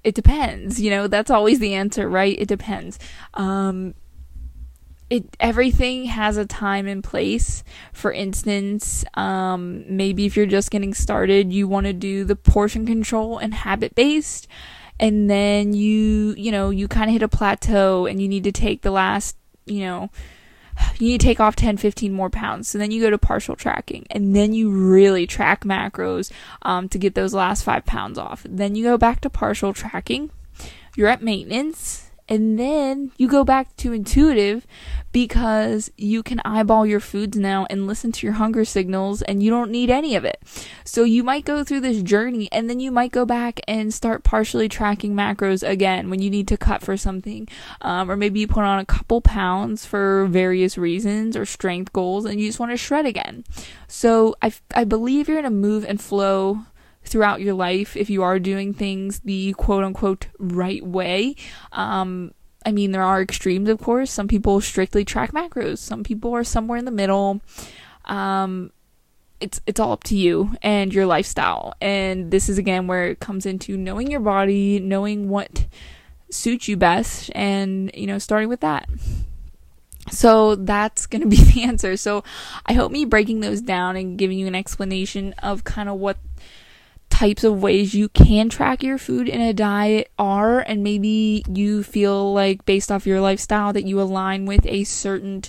it 0.03 0.15
depends, 0.15 0.81
you 0.81 0.89
know, 0.89 1.07
that's 1.07 1.31
always 1.31 1.59
the 1.59 1.75
answer, 1.75 2.09
right? 2.09 2.35
It 2.39 2.47
depends. 2.47 2.97
Um 3.35 3.93
it 5.11 5.37
everything 5.39 6.05
has 6.05 6.37
a 6.37 6.45
time 6.47 6.87
and 6.87 7.03
place. 7.03 7.63
For 7.93 8.11
instance, 8.11 9.05
um 9.13 9.83
maybe 9.87 10.25
if 10.25 10.35
you're 10.35 10.47
just 10.47 10.71
getting 10.71 10.95
started, 10.95 11.53
you 11.53 11.67
want 11.67 11.85
to 11.85 11.93
do 11.93 12.23
the 12.23 12.35
portion 12.35 12.87
control 12.87 13.37
and 13.37 13.53
habit 13.53 13.93
based 13.93 14.47
and 14.99 15.29
then 15.29 15.73
you, 15.73 16.33
you 16.35 16.51
know, 16.51 16.71
you 16.71 16.87
kind 16.87 17.09
of 17.09 17.13
hit 17.13 17.21
a 17.21 17.27
plateau 17.27 18.07
and 18.07 18.19
you 18.19 18.27
need 18.27 18.43
to 18.43 18.51
take 18.51 18.81
the 18.81 18.91
last 18.91 19.37
you 19.65 19.81
know, 19.81 20.09
you 20.97 21.09
need 21.09 21.21
to 21.21 21.27
take 21.27 21.39
off 21.39 21.55
10, 21.55 21.77
15 21.77 22.11
more 22.13 22.29
pounds. 22.29 22.67
So 22.67 22.77
then 22.77 22.91
you 22.91 23.01
go 23.01 23.09
to 23.09 23.17
partial 23.17 23.55
tracking 23.55 24.05
and 24.09 24.35
then 24.35 24.53
you 24.53 24.69
really 24.71 25.27
track 25.27 25.63
macros 25.63 26.31
um, 26.63 26.89
to 26.89 26.97
get 26.97 27.15
those 27.15 27.33
last 27.33 27.63
five 27.63 27.85
pounds 27.85 28.17
off. 28.17 28.45
Then 28.49 28.75
you 28.75 28.83
go 28.83 28.97
back 28.97 29.21
to 29.21 29.29
partial 29.29 29.73
tracking. 29.73 30.31
You're 30.95 31.09
at 31.09 31.23
maintenance 31.23 32.02
and 32.29 32.57
then 32.57 33.11
you 33.17 33.27
go 33.27 33.43
back 33.43 33.75
to 33.77 33.93
intuitive 33.93 34.65
because 35.11 35.91
you 35.97 36.23
can 36.23 36.41
eyeball 36.43 36.85
your 36.85 36.99
foods 36.99 37.37
now 37.37 37.67
and 37.69 37.85
listen 37.85 38.11
to 38.11 38.25
your 38.25 38.33
hunger 38.33 38.65
signals 38.65 39.21
and 39.21 39.43
you 39.43 39.51
don't 39.51 39.71
need 39.71 39.89
any 39.89 40.15
of 40.15 40.25
it. 40.25 40.41
So 40.83 41.03
you 41.03 41.23
might 41.23 41.45
go 41.45 41.63
through 41.63 41.81
this 41.81 42.01
journey 42.01 42.49
and 42.51 42.69
then 42.69 42.79
you 42.79 42.91
might 42.91 43.11
go 43.11 43.25
back 43.25 43.59
and 43.67 43.93
start 43.93 44.23
partially 44.23 44.67
tracking 44.67 45.13
macros 45.13 45.67
again 45.67 46.09
when 46.09 46.21
you 46.21 46.29
need 46.29 46.47
to 46.47 46.57
cut 46.57 46.81
for 46.81 46.97
something. 46.97 47.47
Um, 47.81 48.09
or 48.09 48.17
maybe 48.17 48.39
you 48.39 48.47
put 48.47 48.63
on 48.63 48.79
a 48.79 48.85
couple 48.85 49.21
pounds 49.21 49.85
for 49.85 50.25
various 50.25 50.77
reasons 50.77 51.37
or 51.37 51.45
strength 51.45 51.93
goals 51.93 52.25
and 52.25 52.39
you 52.39 52.47
just 52.47 52.59
want 52.59 52.71
to 52.71 52.77
shred 52.77 53.05
again. 53.05 53.43
So 53.87 54.35
I, 54.41 54.51
I 54.73 54.83
believe 54.83 55.27
you're 55.27 55.39
in 55.39 55.45
a 55.45 55.51
move 55.51 55.85
and 55.87 56.01
flow 56.01 56.65
throughout 57.03 57.41
your 57.41 57.53
life 57.53 57.95
if 57.95 58.09
you 58.09 58.23
are 58.23 58.39
doing 58.39 58.73
things 58.73 59.19
the 59.21 59.53
quote 59.53 59.83
unquote 59.83 60.27
right 60.39 60.85
way. 60.85 61.35
Um, 61.71 62.33
I 62.65 62.71
mean, 62.71 62.91
there 62.91 63.03
are 63.03 63.21
extremes, 63.21 63.69
of 63.69 63.79
course. 63.79 64.11
Some 64.11 64.27
people 64.27 64.61
strictly 64.61 65.03
track 65.03 65.31
macros. 65.31 65.79
Some 65.79 66.03
people 66.03 66.33
are 66.33 66.43
somewhere 66.43 66.77
in 66.77 66.85
the 66.85 66.91
middle. 66.91 67.41
Um, 68.05 68.71
it's 69.39 69.59
it's 69.67 69.79
all 69.79 69.91
up 69.91 70.03
to 70.05 70.15
you 70.15 70.55
and 70.61 70.93
your 70.93 71.05
lifestyle. 71.05 71.73
And 71.81 72.31
this 72.31 72.47
is 72.47 72.57
again 72.57 72.87
where 72.87 73.07
it 73.07 73.19
comes 73.19 73.45
into 73.45 73.77
knowing 73.77 74.09
your 74.09 74.21
body, 74.21 74.79
knowing 74.79 75.29
what 75.29 75.65
suits 76.29 76.67
you 76.67 76.77
best, 76.77 77.29
and 77.35 77.91
you 77.93 78.07
know, 78.07 78.17
starting 78.19 78.49
with 78.49 78.61
that. 78.61 78.87
So 80.09 80.55
that's 80.55 81.05
going 81.05 81.21
to 81.27 81.27
be 81.27 81.37
the 81.37 81.63
answer. 81.63 81.97
So 81.97 82.23
I 82.65 82.73
hope 82.73 82.91
me 82.91 83.05
breaking 83.05 83.41
those 83.41 83.61
down 83.61 83.95
and 83.95 84.17
giving 84.17 84.37
you 84.37 84.47
an 84.47 84.55
explanation 84.55 85.33
of 85.43 85.63
kind 85.63 85.89
of 85.89 85.99
what 85.99 86.17
types 87.23 87.45
of 87.45 87.63
ways 87.63 87.93
you 87.93 88.09
can 88.09 88.49
track 88.49 88.83
your 88.83 88.97
food 88.97 89.29
in 89.29 89.39
a 89.39 89.53
diet 89.53 90.11
are, 90.19 90.59
and 90.59 90.83
maybe 90.83 91.41
you 91.47 91.81
feel 91.81 92.33
like 92.33 92.65
based 92.65 92.91
off 92.91 93.07
your 93.07 93.21
lifestyle 93.21 93.71
that 93.71 93.85
you 93.85 94.01
align 94.01 94.45
with 94.45 94.65
a 94.65 94.83
certain 94.83 95.41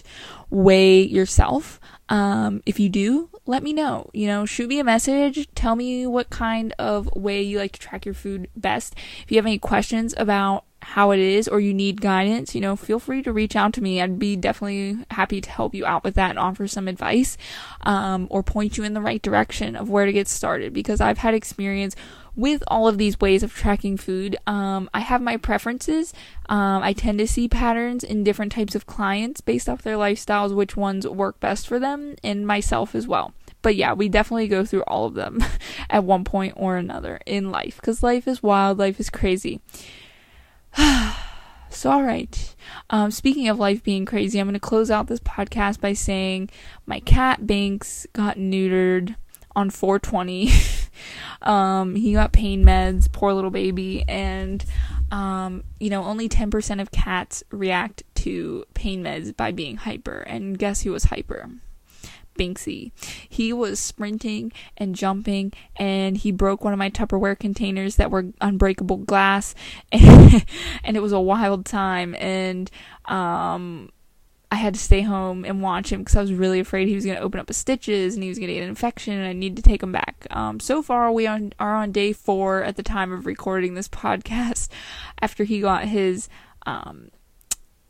way 0.50 1.02
yourself. 1.02 1.80
Um, 2.08 2.62
if 2.64 2.78
you 2.78 2.88
do, 2.88 3.28
let 3.44 3.64
me 3.64 3.72
know. 3.72 4.08
You 4.12 4.28
know, 4.28 4.46
shoot 4.46 4.68
me 4.68 4.78
a 4.78 4.84
message. 4.84 5.48
Tell 5.56 5.74
me 5.74 6.06
what 6.06 6.30
kind 6.30 6.72
of 6.78 7.08
way 7.16 7.42
you 7.42 7.58
like 7.58 7.72
to 7.72 7.80
track 7.80 8.04
your 8.04 8.14
food 8.14 8.48
best. 8.54 8.94
If 9.24 9.32
you 9.32 9.38
have 9.38 9.46
any 9.46 9.58
questions 9.58 10.14
about 10.16 10.66
how 10.84 11.10
it 11.10 11.18
is 11.18 11.48
or 11.48 11.60
you 11.60 11.74
need 11.74 12.00
guidance, 12.00 12.54
you 12.54 12.60
know, 12.60 12.76
feel 12.76 12.98
free 12.98 13.22
to 13.22 13.32
reach 13.32 13.56
out 13.56 13.72
to 13.72 13.80
me. 13.80 14.00
I'd 14.00 14.18
be 14.18 14.36
definitely 14.36 15.04
happy 15.10 15.40
to 15.40 15.50
help 15.50 15.74
you 15.74 15.86
out 15.86 16.04
with 16.04 16.14
that 16.14 16.30
and 16.30 16.38
offer 16.38 16.68
some 16.68 16.88
advice 16.88 17.36
um, 17.82 18.28
or 18.30 18.42
point 18.42 18.76
you 18.76 18.84
in 18.84 18.94
the 18.94 19.00
right 19.00 19.22
direction 19.22 19.76
of 19.76 19.88
where 19.88 20.06
to 20.06 20.12
get 20.12 20.28
started 20.28 20.72
because 20.72 21.00
I've 21.00 21.18
had 21.18 21.34
experience 21.34 21.96
with 22.36 22.62
all 22.68 22.88
of 22.88 22.98
these 22.98 23.20
ways 23.20 23.42
of 23.42 23.54
tracking 23.54 23.96
food. 23.96 24.36
Um, 24.46 24.90
I 24.92 25.00
have 25.00 25.22
my 25.22 25.36
preferences. 25.36 26.12
Um, 26.48 26.82
I 26.82 26.92
tend 26.92 27.18
to 27.18 27.26
see 27.26 27.48
patterns 27.48 28.04
in 28.04 28.24
different 28.24 28.52
types 28.52 28.74
of 28.74 28.86
clients 28.86 29.40
based 29.40 29.68
off 29.68 29.82
their 29.82 29.96
lifestyles, 29.96 30.54
which 30.54 30.76
ones 30.76 31.06
work 31.06 31.40
best 31.40 31.66
for 31.66 31.78
them, 31.78 32.16
and 32.22 32.46
myself 32.46 32.94
as 32.94 33.06
well. 33.06 33.32
But 33.62 33.76
yeah, 33.76 33.94
we 33.94 34.08
definitely 34.08 34.48
go 34.48 34.64
through 34.64 34.82
all 34.82 35.06
of 35.06 35.14
them 35.14 35.42
at 35.90 36.04
one 36.04 36.24
point 36.24 36.54
or 36.56 36.76
another 36.76 37.20
in 37.24 37.50
life 37.50 37.76
because 37.76 38.02
life 38.02 38.28
is 38.28 38.42
wild, 38.42 38.78
life 38.78 39.00
is 39.00 39.10
crazy. 39.10 39.60
so, 41.70 41.90
all 41.90 42.02
right. 42.02 42.54
Um, 42.90 43.10
speaking 43.10 43.48
of 43.48 43.58
life 43.58 43.82
being 43.82 44.04
crazy, 44.04 44.38
I'm 44.38 44.46
going 44.46 44.54
to 44.54 44.60
close 44.60 44.90
out 44.90 45.06
this 45.06 45.20
podcast 45.20 45.80
by 45.80 45.92
saying 45.92 46.50
my 46.86 47.00
cat 47.00 47.46
Banks 47.46 48.06
got 48.12 48.36
neutered 48.36 49.16
on 49.56 49.70
420. 49.70 50.50
um, 51.42 51.94
he 51.94 52.12
got 52.12 52.32
pain 52.32 52.64
meds, 52.64 53.10
poor 53.10 53.32
little 53.32 53.50
baby, 53.50 54.04
and 54.08 54.64
um, 55.10 55.62
you 55.78 55.90
know, 55.90 56.02
only 56.04 56.28
10% 56.28 56.80
of 56.80 56.90
cats 56.90 57.44
react 57.50 58.02
to 58.16 58.64
pain 58.74 59.04
meds 59.04 59.36
by 59.36 59.52
being 59.52 59.76
hyper. 59.76 60.20
And 60.20 60.58
guess 60.58 60.82
who 60.82 60.92
was 60.92 61.04
hyper? 61.04 61.50
Binksy. 62.38 62.92
He 63.28 63.52
was 63.52 63.80
sprinting 63.80 64.52
and 64.76 64.94
jumping, 64.94 65.52
and 65.76 66.16
he 66.16 66.32
broke 66.32 66.64
one 66.64 66.72
of 66.72 66.78
my 66.78 66.90
Tupperware 66.90 67.38
containers 67.38 67.96
that 67.96 68.10
were 68.10 68.26
unbreakable 68.40 68.98
glass, 68.98 69.54
and, 69.92 70.44
and 70.84 70.96
it 70.96 71.00
was 71.00 71.12
a 71.12 71.20
wild 71.20 71.66
time. 71.66 72.14
And 72.16 72.70
um, 73.06 73.90
I 74.50 74.56
had 74.56 74.74
to 74.74 74.80
stay 74.80 75.00
home 75.00 75.44
and 75.44 75.62
watch 75.62 75.90
him 75.90 76.00
because 76.00 76.16
I 76.16 76.20
was 76.20 76.32
really 76.32 76.60
afraid 76.60 76.86
he 76.86 76.94
was 76.94 77.04
going 77.04 77.16
to 77.16 77.22
open 77.22 77.40
up 77.40 77.48
his 77.48 77.56
stitches 77.56 78.14
and 78.14 78.22
he 78.22 78.28
was 78.28 78.38
going 78.38 78.48
to 78.48 78.54
get 78.54 78.62
an 78.62 78.68
infection, 78.68 79.14
and 79.14 79.26
I 79.26 79.32
need 79.32 79.56
to 79.56 79.62
take 79.62 79.82
him 79.82 79.92
back. 79.92 80.26
Um, 80.30 80.60
so 80.60 80.82
far, 80.82 81.10
we 81.10 81.26
are 81.26 81.40
on 81.58 81.92
day 81.92 82.12
four 82.12 82.62
at 82.62 82.76
the 82.76 82.82
time 82.82 83.12
of 83.12 83.26
recording 83.26 83.74
this 83.74 83.88
podcast 83.90 84.68
after 85.20 85.44
he 85.44 85.60
got 85.60 85.86
his 85.86 86.28
um, 86.66 87.10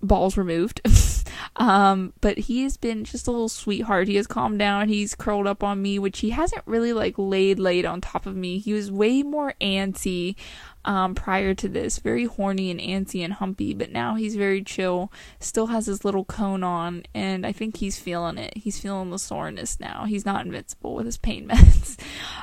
balls 0.04 0.36
removed. 0.36 0.80
um, 1.56 2.12
but 2.20 2.38
he 2.38 2.62
has 2.62 2.76
been 2.76 3.04
just 3.04 3.26
a 3.26 3.30
little 3.30 3.48
sweetheart. 3.48 4.08
He 4.08 4.16
has 4.16 4.26
calmed 4.26 4.58
down. 4.58 4.88
He's 4.88 5.14
curled 5.14 5.46
up 5.46 5.62
on 5.62 5.82
me, 5.82 5.98
which 5.98 6.20
he 6.20 6.30
hasn't 6.30 6.62
really 6.66 6.92
like 6.92 7.14
laid 7.16 7.58
laid 7.58 7.84
on 7.84 8.00
top 8.00 8.26
of 8.26 8.36
me. 8.36 8.58
He 8.58 8.72
was 8.72 8.90
way 8.90 9.22
more 9.22 9.54
antsy 9.60 10.36
um, 10.84 11.14
prior 11.14 11.54
to 11.54 11.68
this, 11.68 11.98
very 11.98 12.26
horny 12.26 12.70
and 12.70 12.80
antsy 12.80 13.24
and 13.24 13.32
humpy, 13.34 13.72
but 13.74 13.90
now 13.90 14.14
he's 14.14 14.36
very 14.36 14.62
chill. 14.62 15.10
Still 15.40 15.68
has 15.68 15.86
his 15.86 16.04
little 16.04 16.24
cone 16.24 16.62
on, 16.62 17.04
and 17.14 17.46
I 17.46 17.52
think 17.52 17.78
he's 17.78 17.98
feeling 17.98 18.38
it. 18.38 18.56
He's 18.56 18.78
feeling 18.78 19.10
the 19.10 19.18
soreness 19.18 19.80
now. 19.80 20.04
He's 20.04 20.26
not 20.26 20.44
invincible 20.44 20.94
with 20.94 21.06
his 21.06 21.16
pain 21.16 21.48
meds. 21.52 21.98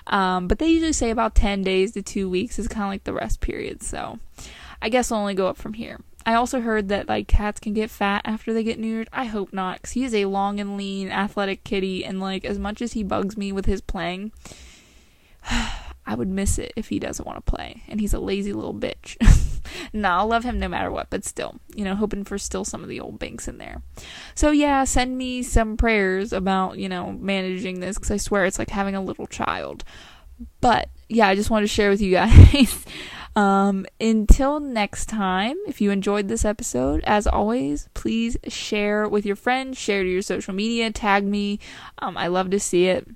um, 0.07 0.47
but 0.47 0.59
they 0.59 0.67
usually 0.67 0.93
say 0.93 1.11
about 1.11 1.35
10 1.35 1.61
days 1.61 1.91
to 1.93 2.01
two 2.01 2.29
weeks 2.29 2.57
is 2.57 2.67
kind 2.67 2.83
of 2.83 2.89
like 2.89 3.03
the 3.03 3.13
rest 3.13 3.41
period, 3.41 3.83
so 3.83 4.19
I 4.81 4.89
guess 4.89 5.11
I'll 5.11 5.19
only 5.19 5.35
go 5.35 5.47
up 5.47 5.57
from 5.57 5.73
here. 5.73 5.99
I 6.25 6.33
also 6.33 6.61
heard 6.61 6.89
that 6.89 7.09
like 7.09 7.27
cats 7.27 7.59
can 7.59 7.73
get 7.73 7.89
fat 7.89 8.21
after 8.25 8.53
they 8.53 8.63
get 8.63 8.79
neutered. 8.79 9.07
I 9.11 9.25
hope 9.25 9.53
not, 9.53 9.81
cause 9.81 9.91
he 9.91 10.03
is 10.03 10.13
a 10.13 10.25
long 10.25 10.59
and 10.59 10.77
lean, 10.77 11.09
athletic 11.09 11.63
kitty, 11.63 12.05
and 12.05 12.19
like 12.19 12.45
as 12.45 12.59
much 12.59 12.81
as 12.81 12.93
he 12.93 13.03
bugs 13.03 13.37
me 13.37 13.51
with 13.51 13.65
his 13.65 13.81
playing, 13.81 14.31
I 15.49 16.15
would 16.15 16.29
miss 16.29 16.57
it 16.57 16.73
if 16.75 16.89
he 16.89 16.99
doesn't 16.99 17.25
want 17.25 17.43
to 17.43 17.51
play, 17.51 17.83
and 17.87 17.99
he's 17.99 18.13
a 18.13 18.19
lazy 18.19 18.53
little 18.53 18.73
bitch. 18.73 19.17
nah, 19.93 20.19
I'll 20.19 20.27
love 20.27 20.43
him 20.43 20.59
no 20.59 20.67
matter 20.67 20.91
what, 20.91 21.09
but 21.09 21.23
still, 21.25 21.59
you 21.75 21.83
know, 21.83 21.95
hoping 21.95 22.23
for 22.23 22.37
still 22.37 22.65
some 22.65 22.83
of 22.83 22.89
the 22.89 22.99
old 22.99 23.19
banks 23.19 23.47
in 23.47 23.57
there. 23.57 23.81
So 24.35 24.51
yeah, 24.51 24.83
send 24.83 25.17
me 25.17 25.43
some 25.43 25.77
prayers 25.77 26.33
about 26.33 26.77
you 26.77 26.89
know 26.89 27.13
managing 27.13 27.79
this, 27.79 27.97
cause 27.97 28.11
I 28.11 28.17
swear 28.17 28.45
it's 28.45 28.59
like 28.59 28.69
having 28.69 28.95
a 28.95 29.03
little 29.03 29.27
child. 29.27 29.83
But 30.59 30.89
yeah, 31.07 31.27
I 31.27 31.35
just 31.35 31.49
wanted 31.49 31.67
to 31.67 31.73
share 31.73 31.89
with 31.89 32.01
you 32.01 32.11
guys. 32.11 32.85
Um, 33.35 33.85
until 33.99 34.59
next 34.59 35.07
time, 35.07 35.55
if 35.67 35.79
you 35.79 35.91
enjoyed 35.91 36.27
this 36.27 36.43
episode, 36.43 37.03
as 37.05 37.27
always, 37.27 37.87
please 37.93 38.37
share 38.47 39.07
with 39.07 39.25
your 39.25 39.37
friends, 39.37 39.77
share 39.77 40.03
to 40.03 40.09
your 40.09 40.21
social 40.21 40.53
media, 40.53 40.91
tag 40.91 41.23
me. 41.23 41.59
Um, 41.99 42.17
I 42.17 42.27
love 42.27 42.49
to 42.51 42.59
see 42.59 42.87
it. 42.87 43.07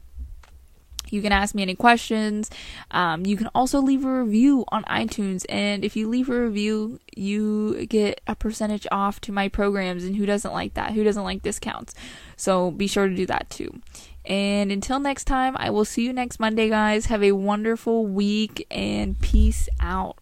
You 1.12 1.22
can 1.22 1.32
ask 1.32 1.54
me 1.54 1.62
any 1.62 1.76
questions. 1.76 2.50
Um, 2.92 3.26
you 3.26 3.38
can 3.38 3.48
also 3.54 3.80
leave 3.80 4.06
a 4.06 4.24
review 4.24 4.66
on 4.70 4.84
iTunes, 4.86 5.46
and 5.50 5.86
if 5.86 5.96
you 5.96 6.08
leave 6.08 6.30
a 6.30 6.42
review, 6.42 7.00
you 7.16 7.86
get 7.86 8.22
a 8.26 8.36
percentage 8.36 8.88
off 8.92 9.22
to 9.22 9.32
my 9.32 9.48
programs. 9.48 10.04
And 10.04 10.16
who 10.16 10.26
doesn't 10.26 10.52
like 10.54 10.74
that? 10.74 10.94
Who 10.94 11.04
doesn't 11.04 11.24
like 11.24 11.44
discounts? 11.44 11.94
So 12.38 12.72
be 12.72 12.88
sure 12.88 13.08
to 13.08 13.16
do 13.16 13.26
that 13.28 13.50
too. 13.50 13.82
And 14.28 14.72
until 14.72 15.00
next 15.00 15.26
time, 15.26 15.56
I 15.58 15.70
will 15.70 15.86
see 15.86 16.04
you 16.04 16.14
next 16.14 16.40
Monday, 16.40 16.70
guys. 16.70 17.08
Have 17.08 17.24
a 17.24 17.34
wonderful 17.34 18.06
week 18.08 18.66
and 18.72 19.20
peace 19.22 19.70
out. 19.80 20.18